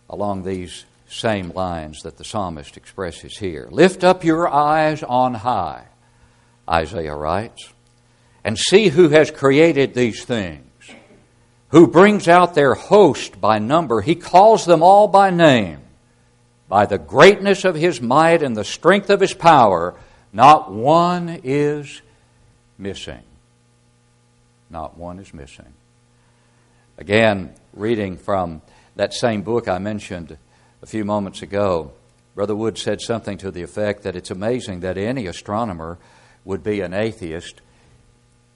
along 0.10 0.44
these 0.44 0.86
same 1.08 1.52
lines 1.52 2.02
that 2.04 2.18
the 2.18 2.24
psalmist 2.24 2.78
expresses 2.78 3.38
here. 3.38 3.68
Lift 3.72 4.04
up 4.04 4.24
your 4.24 4.48
eyes 4.48 5.04
on 5.04 5.34
high, 5.34 5.86
Isaiah 6.70 7.16
writes, 7.16 7.74
and 8.44 8.58
see 8.58 8.88
who 8.88 9.10
has 9.10 9.32
created 9.32 9.94
these 9.94 10.24
things, 10.24 10.66
who 11.70 11.88
brings 11.88 12.28
out 12.28 12.56
their 12.56 12.74
host 12.74 13.40
by 13.40 13.60
number. 13.60 14.02
He 14.02 14.16
calls 14.16 14.66
them 14.66 14.84
all 14.84 15.08
by 15.08 15.30
name. 15.30 15.80
By 16.68 16.86
the 16.86 16.98
greatness 16.98 17.66
of 17.66 17.76
his 17.76 18.02
might 18.02 18.44
and 18.44 18.56
the 18.56 18.64
strength 18.64 19.10
of 19.10 19.20
his 19.20 19.34
power, 19.34 19.96
not 20.32 20.72
one 20.72 21.42
is 21.44 22.02
missing. 22.78 23.24
Not 24.70 24.98
one 24.98 25.20
is 25.20 25.34
missing. 25.34 25.74
Again, 26.98 27.54
reading 27.74 28.18
from 28.18 28.62
that 28.96 29.14
same 29.14 29.42
book 29.42 29.68
I 29.68 29.80
mentioned 29.80 30.38
a 30.82 30.86
few 30.86 31.06
moments 31.06 31.42
ago, 31.42 31.92
Brother 32.36 32.56
Wood 32.56 32.78
said 32.78 33.02
something 33.02 33.38
to 33.40 33.52
the 33.52 33.64
effect 33.64 34.04
that 34.04 34.16
it's 34.16 34.32
amazing 34.32 34.82
that 34.82 34.98
any 34.98 35.26
astronomer 35.26 35.98
would 36.46 36.64
be 36.64 36.82
an 36.82 36.94
atheist 36.94 37.62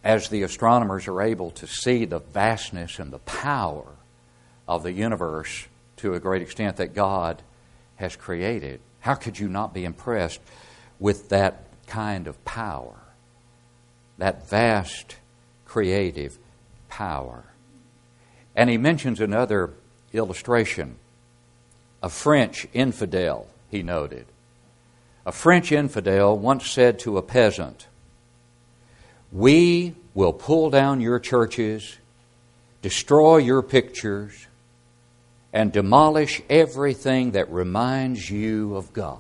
as 0.04 0.30
the 0.30 0.44
astronomers 0.44 1.08
are 1.08 1.22
able 1.22 1.52
to 1.52 1.68
see 1.68 2.06
the 2.06 2.20
vastness 2.20 3.00
and 3.00 3.12
the 3.12 3.20
power 3.20 3.86
of 4.68 4.84
the 4.84 4.92
universe 4.92 5.68
to 5.98 6.13
a 6.13 6.20
great 6.20 6.42
extent 6.42 6.78
that 6.78 6.94
God 6.94 7.42
has 7.96 8.16
created. 8.16 8.82
How 9.00 9.16
could 9.16 9.39
you 9.39 9.48
not 9.48 9.74
be 9.74 9.86
impressed 9.86 10.42
with 11.00 11.30
that 11.30 11.66
kind 11.88 12.28
of 12.28 12.44
power? 12.44 12.96
That 14.18 14.50
vast 14.50 15.16
creative 15.66 16.38
power. 16.89 17.46
And 18.56 18.70
he 18.70 18.78
mentions 18.78 19.20
another 19.20 19.72
illustration 20.12 20.98
a 22.04 22.10
French 22.10 22.68
infidel, 22.74 23.48
he 23.72 23.82
noted. 23.82 24.26
A 25.26 25.32
French 25.32 25.72
infidel 25.72 26.38
once 26.38 26.70
said 26.70 27.00
to 27.00 27.18
a 27.18 27.22
peasant, 27.22 27.88
We 29.34 29.96
will 30.13 30.32
pull 30.32 30.69
down 30.69 31.02
your 31.02 31.19
churches, 31.19 31.98
destroy 32.82 33.38
your 33.38 33.62
pictures, 33.62 34.48
and 35.52 35.74
demolish 35.74 36.41
everything 36.50 37.32
that 37.32 37.52
reminds 37.52 38.30
you 38.30 38.78
of 38.78 38.93
God. 38.93 39.19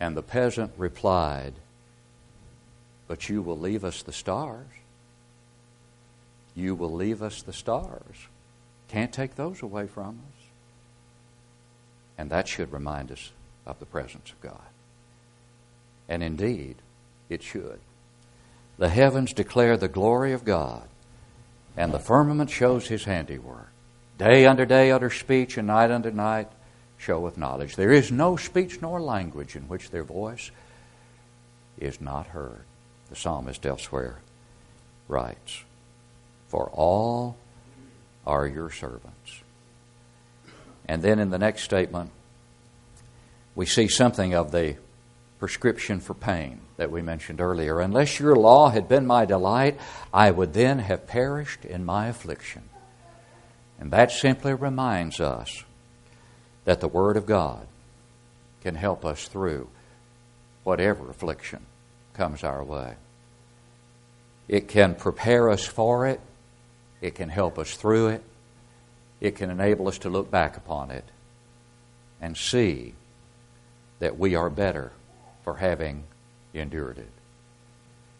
And 0.00 0.16
the 0.16 0.22
peasant 0.22 0.72
replied, 0.76 1.54
But 3.06 3.28
you 3.28 3.42
will 3.42 3.58
leave 3.58 3.84
us 3.84 4.02
the 4.02 4.12
stars 4.12 4.66
you 6.54 6.74
will 6.74 6.92
leave 6.92 7.22
us 7.22 7.42
the 7.42 7.52
stars. 7.52 8.28
Can't 8.88 9.12
take 9.12 9.34
those 9.34 9.62
away 9.62 9.86
from 9.86 10.20
us. 10.28 10.42
And 12.16 12.30
that 12.30 12.46
should 12.46 12.72
remind 12.72 13.10
us 13.10 13.32
of 13.66 13.80
the 13.80 13.86
presence 13.86 14.30
of 14.30 14.40
God. 14.40 14.60
And 16.08 16.22
indeed, 16.22 16.76
it 17.28 17.42
should. 17.42 17.80
The 18.78 18.88
heavens 18.88 19.32
declare 19.32 19.76
the 19.76 19.88
glory 19.88 20.32
of 20.32 20.44
God, 20.44 20.88
and 21.76 21.92
the 21.92 21.98
firmament 21.98 22.50
shows 22.50 22.88
his 22.88 23.04
handiwork. 23.04 23.70
Day 24.18 24.46
unto 24.46 24.64
day 24.64 24.90
utter 24.90 25.10
speech, 25.10 25.56
and 25.56 25.66
night 25.66 25.90
unto 25.90 26.10
night 26.10 26.48
showeth 26.98 27.36
knowledge. 27.36 27.76
There 27.76 27.92
is 27.92 28.10
no 28.10 28.36
speech 28.36 28.80
nor 28.80 29.00
language 29.00 29.56
in 29.56 29.62
which 29.62 29.90
their 29.90 30.04
voice 30.04 30.50
is 31.78 32.00
not 32.00 32.28
heard. 32.28 32.64
The 33.10 33.16
psalmist 33.16 33.66
elsewhere 33.66 34.18
writes 35.08 35.64
for 36.54 36.70
all 36.70 37.36
are 38.24 38.46
your 38.46 38.70
servants. 38.70 39.42
And 40.86 41.02
then 41.02 41.18
in 41.18 41.30
the 41.30 41.38
next 41.38 41.64
statement, 41.64 42.10
we 43.56 43.66
see 43.66 43.88
something 43.88 44.34
of 44.34 44.52
the 44.52 44.76
prescription 45.38 46.00
for 46.00 46.14
pain 46.14 46.60
that 46.76 46.90
we 46.90 47.02
mentioned 47.02 47.40
earlier. 47.40 47.80
Unless 47.80 48.20
your 48.20 48.36
law 48.36 48.70
had 48.70 48.88
been 48.88 49.06
my 49.06 49.24
delight, 49.24 49.78
I 50.12 50.30
would 50.30 50.52
then 50.52 50.78
have 50.78 51.06
perished 51.06 51.64
in 51.64 51.84
my 51.84 52.08
affliction. 52.08 52.62
And 53.78 53.90
that 53.90 54.12
simply 54.12 54.54
reminds 54.54 55.20
us 55.20 55.64
that 56.64 56.80
the 56.80 56.88
Word 56.88 57.16
of 57.16 57.26
God 57.26 57.66
can 58.62 58.74
help 58.74 59.04
us 59.04 59.28
through 59.28 59.68
whatever 60.62 61.10
affliction 61.10 61.66
comes 62.14 62.42
our 62.42 62.64
way. 62.64 62.94
It 64.48 64.68
can 64.68 64.94
prepare 64.94 65.50
us 65.50 65.66
for 65.66 66.06
it 66.06 66.20
it 67.04 67.14
can 67.14 67.28
help 67.28 67.58
us 67.58 67.74
through 67.74 68.08
it. 68.08 68.22
It 69.20 69.36
can 69.36 69.50
enable 69.50 69.88
us 69.88 69.98
to 69.98 70.08
look 70.08 70.30
back 70.30 70.56
upon 70.56 70.90
it 70.90 71.04
and 72.18 72.34
see 72.34 72.94
that 73.98 74.18
we 74.18 74.34
are 74.34 74.48
better 74.48 74.92
for 75.44 75.54
having 75.54 76.04
endured 76.52 76.98
it. 76.98 77.08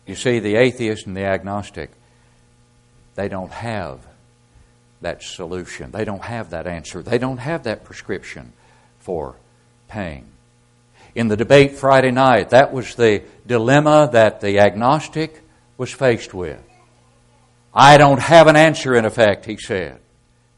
You 0.06 0.14
see, 0.14 0.38
the 0.38 0.56
atheist 0.56 1.06
and 1.06 1.16
the 1.16 1.24
agnostic, 1.24 1.90
they 3.14 3.28
don't 3.28 3.52
have 3.52 4.00
that 5.00 5.22
solution. 5.22 5.90
They 5.90 6.04
don't 6.04 6.22
have 6.22 6.50
that 6.50 6.66
answer. 6.66 7.02
They 7.02 7.18
don't 7.18 7.38
have 7.38 7.64
that 7.64 7.84
prescription 7.84 8.52
for 8.98 9.36
pain. 9.88 10.26
In 11.14 11.28
the 11.28 11.36
debate 11.36 11.72
Friday 11.72 12.10
night, 12.10 12.50
that 12.50 12.72
was 12.72 12.94
the 12.96 13.22
dilemma 13.46 14.10
that 14.12 14.40
the 14.40 14.58
agnostic 14.58 15.42
was 15.78 15.92
faced 15.92 16.34
with. 16.34 16.60
I 17.72 17.96
don't 17.96 18.20
have 18.20 18.46
an 18.46 18.56
answer, 18.56 18.94
in 18.94 19.04
effect, 19.04 19.44
he 19.44 19.56
said, 19.56 20.00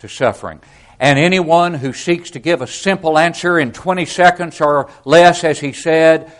to 0.00 0.08
suffering. 0.08 0.60
And 0.98 1.18
anyone 1.18 1.74
who 1.74 1.92
seeks 1.92 2.30
to 2.30 2.38
give 2.38 2.62
a 2.62 2.66
simple 2.66 3.18
answer 3.18 3.58
in 3.58 3.72
20 3.72 4.06
seconds 4.06 4.60
or 4.60 4.90
less, 5.04 5.44
as 5.44 5.60
he 5.60 5.72
said, 5.72 6.32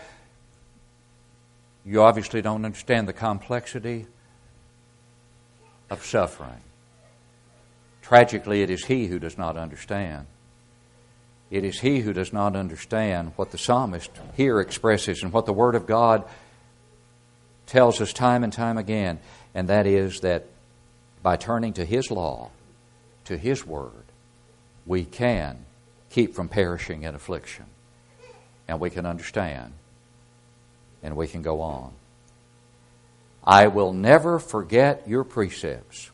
you 1.87 2.03
obviously 2.03 2.41
don't 2.41 2.65
understand 2.65 3.07
the 3.07 3.13
complexity 3.13 4.07
of 5.89 6.05
suffering. 6.05 6.61
Tragically, 8.01 8.61
it 8.61 8.69
is 8.69 8.85
he 8.85 9.07
who 9.07 9.19
does 9.19 9.37
not 9.37 9.55
understand. 9.55 10.27
It 11.49 11.63
is 11.63 11.79
he 11.79 12.01
who 12.01 12.11
does 12.11 12.33
not 12.33 12.57
understand 12.57 13.31
what 13.37 13.51
the 13.51 13.57
psalmist 13.57 14.11
here 14.35 14.59
expresses 14.59 15.23
and 15.23 15.31
what 15.31 15.45
the 15.45 15.53
Word 15.53 15.75
of 15.75 15.87
God 15.87 16.25
tells 17.67 18.01
us 18.01 18.11
time 18.11 18.43
and 18.43 18.51
time 18.51 18.77
again, 18.77 19.19
and 19.55 19.69
that 19.69 19.87
is 19.87 20.19
that 20.21 20.45
by 21.23 21.37
turning 21.37 21.71
to 21.73 21.85
His 21.85 22.11
law, 22.11 22.51
to 23.25 23.37
His 23.37 23.65
Word, 23.65 23.91
we 24.85 25.05
can 25.05 25.65
keep 26.09 26.35
from 26.35 26.49
perishing 26.49 27.03
in 27.03 27.15
affliction. 27.15 27.65
And 28.67 28.81
we 28.81 28.89
can 28.89 29.05
understand. 29.05 29.71
And 31.03 31.15
we 31.15 31.27
can 31.27 31.41
go 31.41 31.61
on. 31.61 31.91
I 33.43 33.67
will 33.67 33.93
never 33.93 34.39
forget 34.39 35.07
your 35.07 35.23
precepts, 35.23 36.11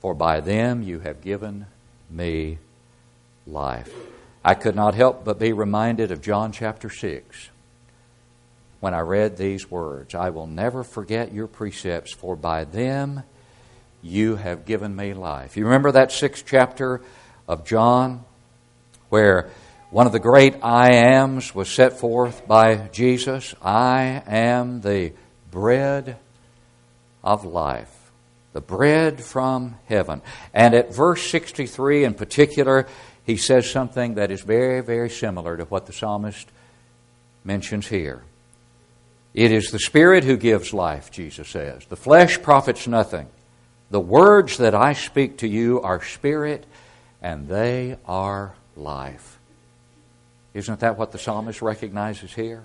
for 0.00 0.14
by 0.14 0.40
them 0.40 0.82
you 0.82 0.98
have 1.00 1.20
given 1.20 1.66
me 2.10 2.58
life. 3.46 3.92
I 4.44 4.54
could 4.54 4.74
not 4.74 4.94
help 4.94 5.24
but 5.24 5.38
be 5.38 5.52
reminded 5.52 6.10
of 6.10 6.20
John 6.20 6.50
chapter 6.50 6.90
6 6.90 7.50
when 8.80 8.94
I 8.94 9.00
read 9.00 9.36
these 9.36 9.70
words 9.70 10.12
I 10.16 10.30
will 10.30 10.48
never 10.48 10.82
forget 10.82 11.32
your 11.32 11.46
precepts, 11.46 12.12
for 12.12 12.34
by 12.34 12.64
them 12.64 13.22
you 14.02 14.34
have 14.34 14.66
given 14.66 14.96
me 14.96 15.14
life. 15.14 15.56
You 15.56 15.64
remember 15.64 15.92
that 15.92 16.10
sixth 16.10 16.44
chapter 16.44 17.00
of 17.46 17.64
John 17.64 18.24
where 19.08 19.50
one 19.92 20.06
of 20.06 20.12
the 20.12 20.18
great 20.18 20.56
I 20.62 20.94
ams 20.94 21.54
was 21.54 21.68
set 21.68 22.00
forth 22.00 22.48
by 22.48 22.76
Jesus 22.92 23.54
I 23.60 24.22
am 24.26 24.80
the 24.80 25.12
bread 25.50 26.16
of 27.22 27.44
life. 27.44 27.94
The 28.54 28.62
bread 28.62 29.22
from 29.22 29.76
heaven. 29.84 30.22
And 30.54 30.72
at 30.72 30.94
verse 30.94 31.22
63 31.30 32.04
in 32.04 32.14
particular, 32.14 32.86
he 33.24 33.36
says 33.36 33.70
something 33.70 34.14
that 34.14 34.30
is 34.30 34.40
very, 34.40 34.80
very 34.80 35.10
similar 35.10 35.58
to 35.58 35.64
what 35.64 35.84
the 35.84 35.92
psalmist 35.92 36.48
mentions 37.44 37.86
here. 37.86 38.22
It 39.34 39.52
is 39.52 39.70
the 39.70 39.78
Spirit 39.78 40.24
who 40.24 40.38
gives 40.38 40.72
life, 40.72 41.10
Jesus 41.10 41.50
says. 41.50 41.84
The 41.84 41.96
flesh 41.96 42.40
profits 42.40 42.86
nothing. 42.86 43.28
The 43.90 44.00
words 44.00 44.56
that 44.56 44.74
I 44.74 44.94
speak 44.94 45.36
to 45.38 45.46
you 45.46 45.82
are 45.82 46.02
spirit 46.02 46.64
and 47.20 47.46
they 47.46 47.98
are 48.06 48.54
life. 48.74 49.31
Isn't 50.54 50.80
that 50.80 50.98
what 50.98 51.12
the 51.12 51.18
psalmist 51.18 51.62
recognizes 51.62 52.32
here? 52.32 52.64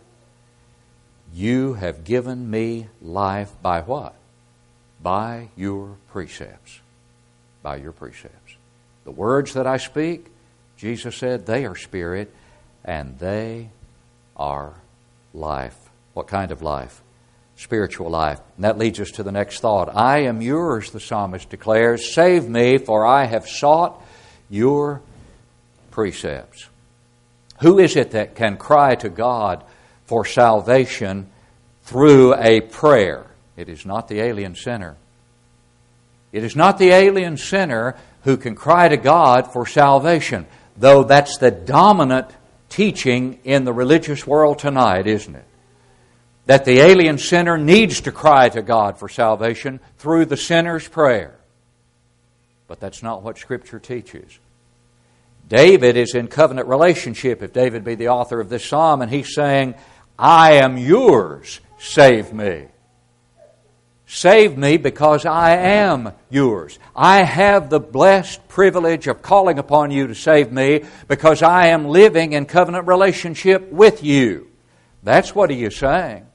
You 1.34 1.74
have 1.74 2.04
given 2.04 2.50
me 2.50 2.88
life 3.02 3.52
by 3.62 3.82
what? 3.82 4.16
By 5.02 5.50
your 5.56 5.96
precepts. 6.12 6.80
By 7.62 7.78
your 7.78 7.92
precepts. 7.92 8.56
The 9.04 9.12
words 9.12 9.54
that 9.54 9.68
I 9.68 9.78
speak, 9.78 10.28
Jesus 10.78 11.16
said, 11.16 11.46
they 11.46 11.66
are 11.66 11.76
spirit 11.76 12.34
and 12.84 13.18
they 13.20 13.70
are 14.36 14.74
life. 15.34 15.78
What 16.14 16.28
kind 16.28 16.52
of 16.52 16.62
life? 16.62 17.02
Spiritual 17.56 18.10
life. 18.10 18.40
And 18.56 18.66
that 18.66 18.78
leads 18.78 19.00
us 19.00 19.12
to 19.12 19.24
the 19.24 19.32
next 19.32 19.60
thought. 19.60 19.96
I 19.96 20.20
am 20.24 20.42
yours, 20.42 20.92
the 20.92 21.00
psalmist 21.00 21.50
declares. 21.50 22.14
Save 22.14 22.48
me, 22.48 22.78
for 22.78 23.06
I 23.06 23.26
have 23.26 23.48
sought 23.48 24.02
your 24.50 25.02
precepts. 25.92 26.68
Who 27.60 27.80
is 27.80 27.96
it 27.96 28.12
that 28.12 28.36
can 28.36 28.58
cry 28.58 28.96
to 28.96 29.10
God 29.10 29.64
for 30.06 30.26
salvation 30.26 31.30
through 31.84 32.36
a 32.36 32.62
prayer? 32.62 33.26
It 33.56 33.70
is 33.70 33.86
not 33.86 34.08
the 34.08 34.20
alien 34.20 34.56
sinner. 34.56 34.98
It 36.32 36.44
is 36.44 36.56
not 36.56 36.78
the 36.78 36.90
alien 36.90 37.38
sinner 37.38 37.96
who 38.24 38.38
can 38.38 38.56
cry 38.56 38.90
to 38.90 38.98
God 38.98 39.52
for 39.52 39.66
salvation, 39.66 40.46
though 40.76 41.04
that's 41.04 41.38
the 41.38 41.52
dominant 41.52 42.28
teaching 42.70 43.40
in 43.44 43.64
the 43.64 43.74
religious 43.74 44.28
world 44.28 44.60
tonight, 44.60 45.08
isn't 45.08 45.36
it? 45.36 45.46
That 46.46 46.66
the 46.66 46.80
alien 46.80 47.18
sinner 47.18 47.58
needs 47.58 48.02
to 48.02 48.12
cry 48.12 48.50
to 48.50 48.62
God 48.62 49.00
for 49.00 49.10
salvation 49.10 49.80
through 49.98 50.26
the 50.26 50.38
sinner's 50.38 50.88
prayer. 50.88 51.38
But 52.68 52.80
that's 52.80 53.02
not 53.02 53.24
what 53.24 53.38
Scripture 53.38 53.80
teaches. 53.80 54.40
David 55.48 55.96
is 55.96 56.14
in 56.14 56.28
covenant 56.28 56.68
relationship, 56.68 57.42
if 57.42 57.54
David 57.54 57.84
be 57.84 57.96
the 57.96 58.10
author 58.10 58.40
of 58.40 58.50
this 58.50 58.66
psalm, 58.66 59.02
and 59.02 59.12
he's 59.12 59.34
saying, 59.34 59.76
I 60.20 60.54
am 60.54 60.78
yours, 60.78 61.62
save 61.78 62.34
me. 62.34 62.68
Save 64.10 64.58
me 64.58 64.78
because 64.78 65.26
I 65.26 65.58
am 65.58 66.14
yours. 66.30 66.80
I 66.96 67.24
have 67.24 67.70
the 67.70 67.80
blessed 67.80 68.48
privilege 68.48 69.08
of 69.08 69.22
calling 69.22 69.60
upon 69.60 69.92
you 69.92 70.08
to 70.08 70.16
save 70.16 70.52
me 70.52 70.86
because 71.10 71.42
I 71.44 71.68
am 71.68 71.90
living 71.90 72.32
in 72.32 72.46
covenant 72.46 72.88
relationship 72.88 73.70
with 73.70 74.04
you. 74.04 74.48
That's 75.04 75.36
what 75.36 75.50
he 75.50 75.64
is 75.66 75.76
saying. 75.76 76.26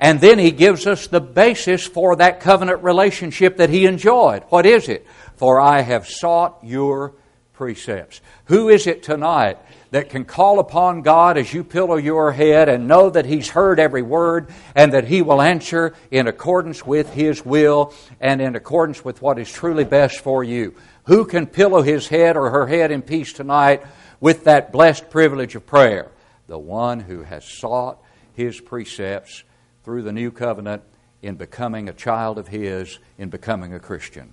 And 0.00 0.20
then 0.20 0.38
he 0.40 0.50
gives 0.50 0.86
us 0.86 1.06
the 1.06 1.20
basis 1.20 1.86
for 1.86 2.16
that 2.16 2.40
covenant 2.40 2.82
relationship 2.82 3.56
that 3.56 3.70
he 3.70 3.86
enjoyed. 3.86 4.42
What 4.48 4.66
is 4.66 4.88
it? 4.88 5.06
For 5.36 5.60
I 5.60 5.82
have 5.82 6.08
sought 6.08 6.58
your 6.64 7.14
precepts. 7.58 8.20
Who 8.44 8.68
is 8.68 8.86
it 8.86 9.02
tonight 9.02 9.58
that 9.90 10.10
can 10.10 10.24
call 10.24 10.60
upon 10.60 11.02
God 11.02 11.36
as 11.36 11.52
you 11.52 11.64
pillow 11.64 11.96
your 11.96 12.30
head 12.30 12.68
and 12.68 12.86
know 12.86 13.10
that 13.10 13.26
He's 13.26 13.48
heard 13.48 13.80
every 13.80 14.00
word 14.00 14.50
and 14.76 14.92
that 14.92 15.08
He 15.08 15.22
will 15.22 15.42
answer 15.42 15.94
in 16.12 16.28
accordance 16.28 16.86
with 16.86 17.12
His 17.12 17.44
will 17.44 17.92
and 18.20 18.40
in 18.40 18.54
accordance 18.54 19.04
with 19.04 19.20
what 19.20 19.40
is 19.40 19.50
truly 19.50 19.84
best 19.84 20.20
for 20.20 20.44
you? 20.44 20.76
Who 21.06 21.24
can 21.24 21.46
pillow 21.46 21.82
his 21.82 22.06
head 22.06 22.36
or 22.36 22.50
her 22.50 22.68
head 22.68 22.92
in 22.92 23.02
peace 23.02 23.32
tonight 23.32 23.82
with 24.20 24.44
that 24.44 24.70
blessed 24.70 25.10
privilege 25.10 25.56
of 25.56 25.66
prayer? 25.66 26.12
The 26.46 26.58
one 26.58 27.00
who 27.00 27.24
has 27.24 27.44
sought 27.44 27.98
His 28.34 28.60
precepts 28.60 29.42
through 29.84 30.02
the 30.02 30.12
new 30.12 30.30
covenant 30.30 30.82
in 31.22 31.34
becoming 31.34 31.88
a 31.88 31.92
child 31.92 32.38
of 32.38 32.46
His, 32.46 33.00
in 33.16 33.30
becoming 33.30 33.74
a 33.74 33.80
Christian. 33.80 34.32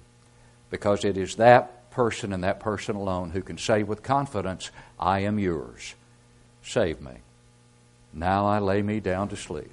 Because 0.70 1.06
it 1.06 1.18
is 1.18 1.36
that 1.38 1.85
person 1.96 2.34
and 2.34 2.44
that 2.44 2.60
person 2.60 2.98
alone 2.98 3.30
who 3.30 3.42
can 3.42 3.58
say 3.58 3.82
with 3.82 4.04
confidence, 4.04 4.70
I 5.00 5.22
am 5.22 5.40
yours. 5.40 5.96
Save 6.62 7.00
me. 7.00 7.14
Now 8.14 8.48
I 8.48 8.60
lay 8.60 8.82
me 8.82 9.00
down 9.00 9.30
to 9.30 9.38
sleep. 9.38 9.72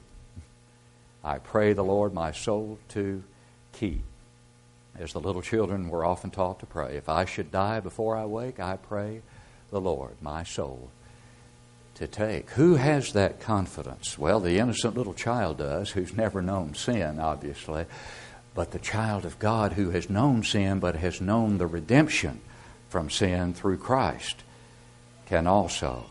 I 1.25 1.39
pray 1.39 1.73
the 1.73 1.83
Lord 1.83 2.15
my 2.15 2.31
soul 2.31 2.79
to 2.91 3.25
keep. 3.73 4.03
As 4.97 5.13
the 5.13 5.21
little 5.21 5.43
children 5.43 5.89
were 5.89 6.05
often 6.05 6.31
taught 6.31 6.61
to 6.61 6.67
pray, 6.67 6.97
if 6.97 7.09
I 7.09 7.25
should 7.25 7.51
die 7.51 7.81
before 7.81 8.17
I 8.17 8.25
wake, 8.25 8.61
I 8.61 8.77
pray 8.77 9.23
the 9.71 9.81
Lord 9.81 10.13
my 10.21 10.45
soul 10.45 10.91
to 11.97 12.07
take. 12.07 12.51
Who 12.51 12.77
has 12.77 13.15
that 13.15 13.41
confidence? 13.41 14.17
Well, 14.17 14.39
the 14.39 14.59
innocent 14.59 14.97
little 14.97 15.15
child 15.15 15.59
does, 15.59 15.91
who's 15.91 16.17
never 16.17 16.41
known 16.41 16.75
sin, 16.75 17.19
obviously. 17.19 17.87
But 18.55 18.73
the 18.73 18.79
child 18.79 19.25
of 19.25 19.39
God 19.39 19.73
who 19.73 19.91
has 19.91 20.11
known 20.11 20.43
sin 20.43 20.79
but 20.79 20.97
has 20.97 21.21
known 21.21 21.59
the 21.59 21.67
redemption 21.67 22.41
from 22.89 23.09
sin 23.09 23.55
through 23.55 23.79
Christ 23.79 24.37
can 25.27 25.47
also 25.47 26.05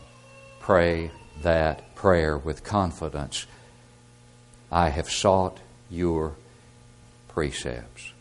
pray 0.60 1.10
that 1.42 1.94
prayer 1.94 2.36
with 2.36 2.64
confidence. 2.64 3.46
I 4.70 4.88
have 4.88 5.08
sought 5.08 5.58
your 5.90 6.34
precepts. 7.28 8.12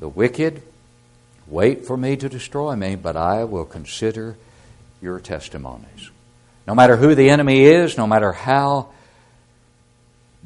The 0.00 0.08
wicked 0.08 0.62
wait 1.46 1.86
for 1.86 1.96
me 1.96 2.16
to 2.16 2.28
destroy 2.28 2.76
me, 2.76 2.96
but 2.96 3.16
I 3.16 3.44
will 3.44 3.64
consider 3.64 4.36
your 5.00 5.20
testimonies. 5.20 6.10
No 6.66 6.74
matter 6.74 6.96
who 6.96 7.14
the 7.14 7.30
enemy 7.30 7.64
is, 7.64 7.96
no 7.96 8.06
matter 8.06 8.32
how 8.32 8.88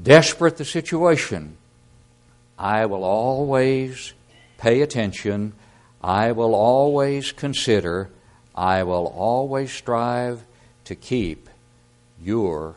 desperate 0.00 0.56
the 0.56 0.64
situation, 0.64 1.56
I 2.58 2.86
will 2.86 3.04
always 3.04 4.14
pay 4.58 4.80
attention. 4.80 5.52
I 6.02 6.32
will 6.32 6.54
always 6.54 7.32
consider. 7.32 8.10
I 8.54 8.82
will 8.84 9.06
always 9.06 9.70
strive 9.70 10.42
to 10.84 10.94
keep 10.94 11.48
your 12.22 12.76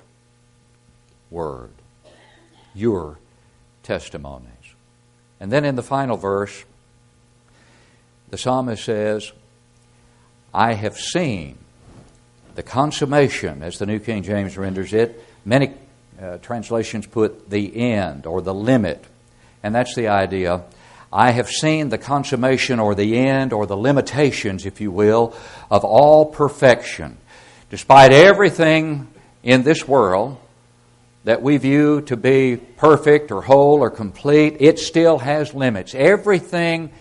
word, 1.30 1.72
your 2.74 3.18
testimonies. 3.84 4.46
And 5.40 5.52
then 5.52 5.64
in 5.64 5.76
the 5.76 5.84
final 5.84 6.18
verse, 6.18 6.66
the 8.30 8.38
psalmist 8.38 8.84
says, 8.84 9.32
I 10.54 10.74
have 10.74 10.98
seen 10.98 11.58
the 12.56 12.64
consummation, 12.64 13.64
as 13.64 13.80
the 13.80 13.86
New 13.86 14.00
King 14.00 14.24
James 14.24 14.58
renders 14.58 14.92
it. 14.92 15.24
Many 15.46 15.74
uh, 16.22 16.40
translations 16.40 17.08
put 17.08 17.50
the 17.50 17.94
end 17.94 18.26
or 18.26 18.42
the 18.42 18.54
limit 18.54 19.06
and 19.64 19.74
that's 19.74 19.96
the 19.96 20.08
idea. 20.08 20.64
I 21.12 21.32
have 21.32 21.50
seen 21.50 21.90
the 21.90 21.98
consummation 21.98 22.80
or 22.80 22.94
the 22.96 23.18
end 23.18 23.52
or 23.52 23.66
the 23.66 23.78
limitations, 23.78 24.66
if 24.66 24.80
you 24.80 24.92
will, 24.92 25.36
of 25.72 25.84
all 25.84 26.26
perfection. 26.28 27.18
Despite 27.70 28.12
everything 28.12 29.08
in 29.44 29.64
this 29.64 29.88
world 29.88 30.38
that 31.24 31.42
we 31.42 31.58
view 31.58 32.02
to 32.02 32.16
be 32.16 32.58
perfect 32.58 33.32
or 33.32 33.42
whole 33.42 33.82
or 33.82 33.90
complete, 33.90 34.58
it 34.60 34.80
still 34.80 35.18
has 35.18 35.54
limits. 35.54 35.94
Everything 35.96 36.92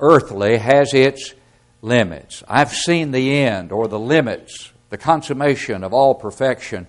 earthly 0.00 0.56
has 0.56 0.94
its 0.94 1.34
limits. 1.82 2.42
I've 2.48 2.72
seen 2.72 3.10
the 3.10 3.38
end 3.38 3.72
or 3.72 3.88
the 3.88 3.98
limits, 3.98 4.72
the 4.90 4.98
consummation 4.98 5.84
of 5.84 5.92
all 5.92 6.14
perfection. 6.14 6.86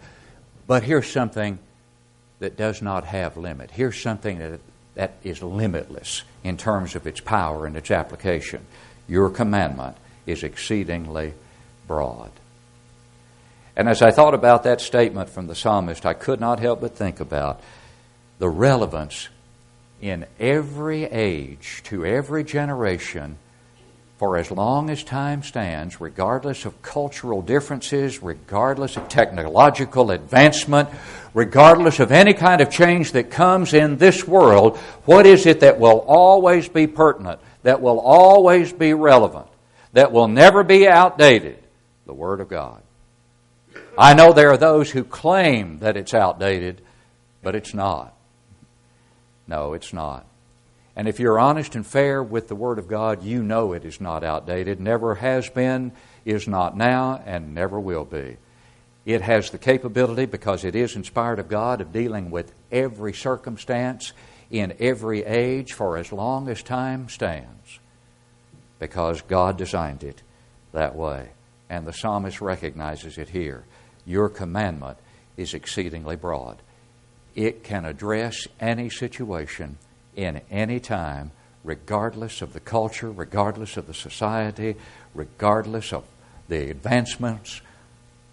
But 0.65 0.83
here's 0.83 1.09
something 1.11 1.59
that 2.39 2.57
does 2.57 2.81
not 2.81 3.05
have 3.05 3.37
limit. 3.37 3.71
Here's 3.71 4.01
something 4.01 4.39
that, 4.39 4.59
that 4.95 5.13
is 5.23 5.41
limitless 5.41 6.23
in 6.43 6.57
terms 6.57 6.95
of 6.95 7.07
its 7.07 7.19
power 7.19 7.65
and 7.65 7.75
its 7.75 7.91
application. 7.91 8.65
Your 9.07 9.29
commandment 9.29 9.97
is 10.25 10.43
exceedingly 10.43 11.33
broad. 11.87 12.31
And 13.75 13.89
as 13.89 14.01
I 14.01 14.11
thought 14.11 14.33
about 14.33 14.63
that 14.63 14.81
statement 14.81 15.29
from 15.29 15.47
the 15.47 15.55
psalmist, 15.55 16.05
I 16.05 16.13
could 16.13 16.39
not 16.39 16.59
help 16.59 16.81
but 16.81 16.95
think 16.95 17.19
about 17.19 17.59
the 18.39 18.49
relevance 18.49 19.29
in 20.01 20.25
every 20.39 21.05
age, 21.05 21.81
to 21.85 22.05
every 22.05 22.43
generation, 22.43 23.37
for 24.23 24.37
as 24.37 24.49
long 24.49 24.89
as 24.89 25.03
time 25.03 25.43
stands, 25.43 25.99
regardless 25.99 26.63
of 26.63 26.81
cultural 26.81 27.41
differences, 27.41 28.23
regardless 28.23 28.95
of 28.95 29.09
technological 29.09 30.11
advancement, 30.11 30.87
regardless 31.33 31.99
of 31.99 32.09
any 32.09 32.33
kind 32.33 32.61
of 32.61 32.69
change 32.69 33.11
that 33.11 33.29
comes 33.29 33.73
in 33.73 33.97
this 33.97 34.25
world, 34.25 34.77
what 35.03 35.25
is 35.25 35.45
it 35.45 35.59
that 35.59 35.77
will 35.77 36.05
always 36.07 36.69
be 36.69 36.87
pertinent, 36.87 37.37
that 37.63 37.81
will 37.81 37.99
always 37.99 38.71
be 38.71 38.93
relevant, 38.93 39.47
that 39.91 40.13
will 40.13 40.29
never 40.29 40.63
be 40.63 40.87
outdated? 40.87 41.61
The 42.05 42.13
Word 42.13 42.39
of 42.39 42.47
God. 42.47 42.81
I 43.97 44.13
know 44.13 44.31
there 44.31 44.51
are 44.51 44.57
those 44.57 44.89
who 44.89 45.03
claim 45.03 45.79
that 45.79 45.97
it's 45.97 46.13
outdated, 46.13 46.79
but 47.41 47.55
it's 47.55 47.73
not. 47.73 48.13
No, 49.49 49.73
it's 49.73 49.91
not. 49.91 50.25
And 50.95 51.07
if 51.07 51.19
you're 51.19 51.39
honest 51.39 51.75
and 51.75 51.85
fair 51.85 52.21
with 52.21 52.47
the 52.47 52.55
Word 52.55 52.77
of 52.77 52.87
God, 52.87 53.23
you 53.23 53.41
know 53.41 53.73
it 53.73 53.83
is 53.83 53.99
not 53.99 54.23
outdated, 54.23 54.79
never 54.79 55.15
has 55.15 55.49
been, 55.49 55.91
is 56.23 56.47
not 56.47 56.77
now, 56.77 57.21
and 57.25 57.55
never 57.55 57.79
will 57.79 58.05
be. 58.05 58.37
It 59.05 59.21
has 59.21 59.49
the 59.49 59.57
capability, 59.57 60.25
because 60.25 60.63
it 60.63 60.75
is 60.75 60.95
inspired 60.95 61.39
of 61.39 61.49
God, 61.49 61.81
of 61.81 61.91
dealing 61.91 62.31
with 62.31 62.53
every 62.71 63.13
circumstance 63.13 64.13
in 64.51 64.75
every 64.79 65.23
age 65.25 65.73
for 65.73 65.97
as 65.97 66.11
long 66.11 66.47
as 66.47 66.61
time 66.61 67.09
stands, 67.09 67.79
because 68.79 69.21
God 69.23 69.57
designed 69.57 70.03
it 70.03 70.21
that 70.73 70.95
way. 70.95 71.29
And 71.69 71.87
the 71.87 71.91
psalmist 71.91 72.39
recognizes 72.39 73.17
it 73.17 73.29
here. 73.29 73.65
Your 74.05 74.29
commandment 74.29 74.99
is 75.37 75.55
exceedingly 75.55 76.15
broad. 76.15 76.61
It 77.33 77.63
can 77.63 77.83
address 77.83 78.47
any 78.59 78.89
situation 78.89 79.79
in 80.15 80.41
any 80.51 80.79
time, 80.79 81.31
regardless 81.63 82.41
of 82.41 82.53
the 82.53 82.59
culture, 82.59 83.11
regardless 83.11 83.77
of 83.77 83.87
the 83.87 83.93
society, 83.93 84.75
regardless 85.13 85.93
of 85.93 86.03
the 86.47 86.69
advancements, 86.69 87.61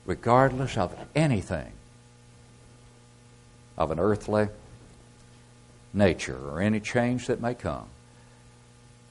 regardless 0.04 0.76
of 0.76 0.94
anything 1.14 1.72
of 3.78 3.90
an 3.90 3.98
earthly 3.98 4.48
nature 5.92 6.38
or 6.50 6.60
any 6.60 6.80
change 6.80 7.26
that 7.26 7.40
may 7.40 7.54
come. 7.54 7.86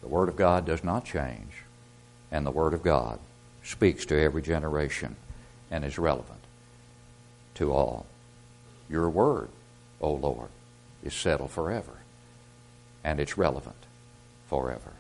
The 0.02 0.08
Word 0.08 0.30
of 0.30 0.36
God 0.36 0.66
does 0.66 0.84
not 0.84 1.06
change, 1.06 1.64
and 2.32 2.46
the 2.46 2.52
Word 2.52 2.74
of 2.74 2.84
God 2.84 3.20
speaks 3.64 4.06
to 4.06 4.20
every 4.20 4.42
generation 4.42 5.16
and 5.72 5.84
is 5.84 6.00
relevant 6.00 6.40
to 7.56 7.74
all. 7.74 8.06
Your 8.90 9.10
Word, 9.10 9.50
O 10.02 10.14
Lord, 10.14 10.50
is 11.04 11.14
settled 11.14 11.52
forever 11.52 12.00
and 13.04 13.20
it's 13.20 13.38
relevant 13.38 13.76
forever. 14.48 14.94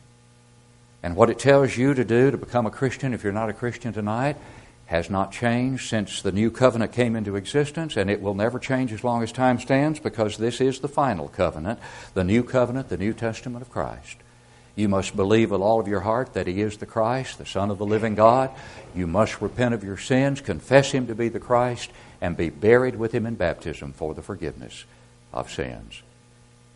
And 1.01 1.15
what 1.15 1.29
it 1.29 1.39
tells 1.39 1.77
you 1.77 1.93
to 1.93 2.03
do 2.03 2.31
to 2.31 2.37
become 2.37 2.65
a 2.65 2.71
Christian, 2.71 3.13
if 3.13 3.23
you're 3.23 3.33
not 3.33 3.49
a 3.49 3.53
Christian 3.53 3.93
tonight, 3.93 4.37
has 4.87 5.09
not 5.09 5.31
changed 5.31 5.87
since 5.87 6.21
the 6.21 6.31
new 6.31 6.49
covenant 6.49 6.91
came 6.91 7.15
into 7.15 7.35
existence, 7.35 7.95
and 7.95 8.09
it 8.09 8.21
will 8.21 8.33
never 8.33 8.57
change 8.57 8.91
as 8.91 9.03
long 9.03 9.21
as 9.21 9.31
time 9.31 9.59
stands 9.59 9.99
because 9.99 10.37
this 10.37 10.59
is 10.59 10.79
the 10.79 10.87
final 10.87 11.27
covenant, 11.27 11.79
the 12.15 12.23
new 12.23 12.43
covenant, 12.43 12.89
the 12.89 12.97
New 12.97 13.13
Testament 13.13 13.61
of 13.61 13.69
Christ. 13.69 14.17
You 14.75 14.89
must 14.89 15.15
believe 15.15 15.51
with 15.51 15.61
all 15.61 15.79
of 15.79 15.87
your 15.87 15.99
heart 15.99 16.33
that 16.33 16.47
He 16.47 16.61
is 16.61 16.77
the 16.77 16.85
Christ, 16.85 17.37
the 17.37 17.45
Son 17.45 17.69
of 17.69 17.77
the 17.77 17.85
living 17.85 18.15
God. 18.15 18.49
You 18.95 19.07
must 19.07 19.41
repent 19.41 19.73
of 19.73 19.83
your 19.83 19.97
sins, 19.97 20.41
confess 20.41 20.91
Him 20.91 21.07
to 21.07 21.15
be 21.15 21.29
the 21.29 21.39
Christ, 21.39 21.91
and 22.19 22.35
be 22.35 22.49
buried 22.49 22.95
with 22.95 23.11
Him 23.13 23.25
in 23.25 23.35
baptism 23.35 23.93
for 23.93 24.13
the 24.13 24.21
forgiveness 24.21 24.85
of 25.33 25.51
sins. 25.51 26.01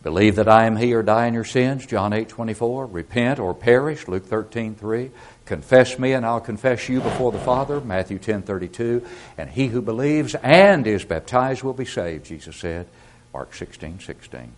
Believe 0.04 0.36
that 0.36 0.48
I 0.48 0.66
am 0.66 0.76
He 0.76 0.92
or 0.92 1.02
die 1.02 1.26
in 1.26 1.32
your 1.32 1.44
sins, 1.44 1.86
John 1.86 2.12
8 2.12 2.28
24. 2.28 2.86
Repent 2.86 3.40
or 3.40 3.54
perish, 3.54 4.06
Luke 4.06 4.26
13 4.26 4.74
3. 4.74 5.10
Confess 5.46 5.98
me 5.98 6.12
and 6.12 6.26
I'll 6.26 6.42
confess 6.42 6.90
you 6.90 7.00
before 7.00 7.32
the 7.32 7.38
Father, 7.38 7.80
Matthew 7.80 8.18
10 8.18 8.42
32. 8.42 9.02
And 9.38 9.48
he 9.48 9.68
who 9.68 9.80
believes 9.80 10.34
and 10.36 10.86
is 10.86 11.06
baptized 11.06 11.62
will 11.62 11.72
be 11.72 11.86
saved, 11.86 12.26
Jesus 12.26 12.54
said, 12.54 12.86
Mark 13.32 13.54
16 13.54 14.00
16. 14.00 14.52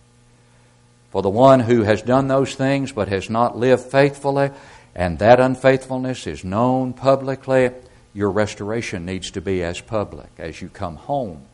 For 1.11 1.21
the 1.21 1.29
one 1.29 1.61
who 1.61 1.83
has 1.83 2.01
done 2.01 2.27
those 2.27 2.53
things 2.53 2.91
but 2.91 3.07
has 3.07 3.29
not 3.29 3.57
lived 3.57 3.83
faithfully, 3.83 4.51
and 4.93 5.17
that 5.19 5.39
unfaithfulness 5.39 6.27
is 6.27 6.43
known 6.43 6.91
publicly, 6.91 7.71
your 8.13 8.31
restoration 8.31 9.05
needs 9.05 9.31
to 9.31 9.39
be 9.39 9.63
as 9.63 9.79
public 9.79 10.29
as 10.37 10.61
you 10.61 10.67
come 10.67 10.97
home 10.97 11.46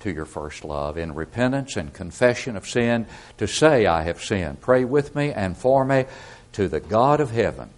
to 0.00 0.12
your 0.12 0.24
first 0.24 0.64
love 0.64 0.96
in 0.96 1.14
repentance 1.14 1.76
and 1.76 1.92
confession 1.92 2.56
of 2.56 2.68
sin 2.68 3.06
to 3.38 3.46
say, 3.46 3.86
I 3.86 4.02
have 4.02 4.22
sinned. 4.22 4.60
Pray 4.60 4.84
with 4.84 5.14
me 5.14 5.32
and 5.32 5.56
for 5.56 5.84
me 5.84 6.06
to 6.52 6.68
the 6.68 6.80
God 6.80 7.20
of 7.20 7.30
heaven 7.30 7.70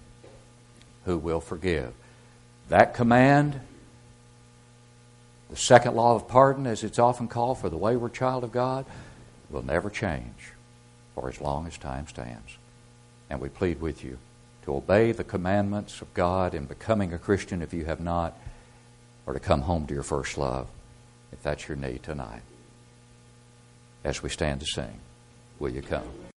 who 1.05 1.17
will 1.17 1.41
forgive. 1.41 1.93
That 2.69 2.95
command, 2.95 3.61
the 5.49 5.57
second 5.57 5.97
law 5.97 6.15
of 6.15 6.29
pardon, 6.29 6.67
as 6.67 6.85
it's 6.85 6.99
often 6.99 7.27
called 7.27 7.59
for 7.59 7.69
the 7.69 7.77
wayward 7.77 8.15
child 8.15 8.45
of 8.45 8.53
God, 8.53 8.85
will 9.49 9.65
never 9.65 9.91
change 9.91 10.53
for 11.15 11.29
as 11.29 11.41
long 11.41 11.67
as 11.67 11.77
time 11.77 12.07
stands. 12.07 12.57
And 13.29 13.41
we 13.41 13.49
plead 13.49 13.81
with 13.81 14.05
you 14.05 14.19
to 14.65 14.77
obey 14.77 15.13
the 15.13 15.25
commandments 15.25 16.03
of 16.03 16.13
God 16.15 16.55
in 16.55 16.67
becoming 16.67 17.13
a 17.13 17.19
Christian 17.19 17.63
if 17.63 17.73
you 17.73 17.87
have 17.87 18.01
not, 18.01 18.39
or 19.27 19.33
to 19.33 19.41
come 19.41 19.63
home 19.63 19.87
to 19.87 19.95
your 19.95 20.03
first 20.03 20.37
love 20.37 20.69
if 21.33 21.43
that's 21.43 21.69
your 21.69 21.77
need 21.77 22.03
tonight. 22.03 22.43
As 24.05 24.23
we 24.23 24.29
stand 24.29 24.61
to 24.61 24.67
sing, 24.67 25.01
will 25.59 25.71
you 25.71 25.83
come? 25.83 26.09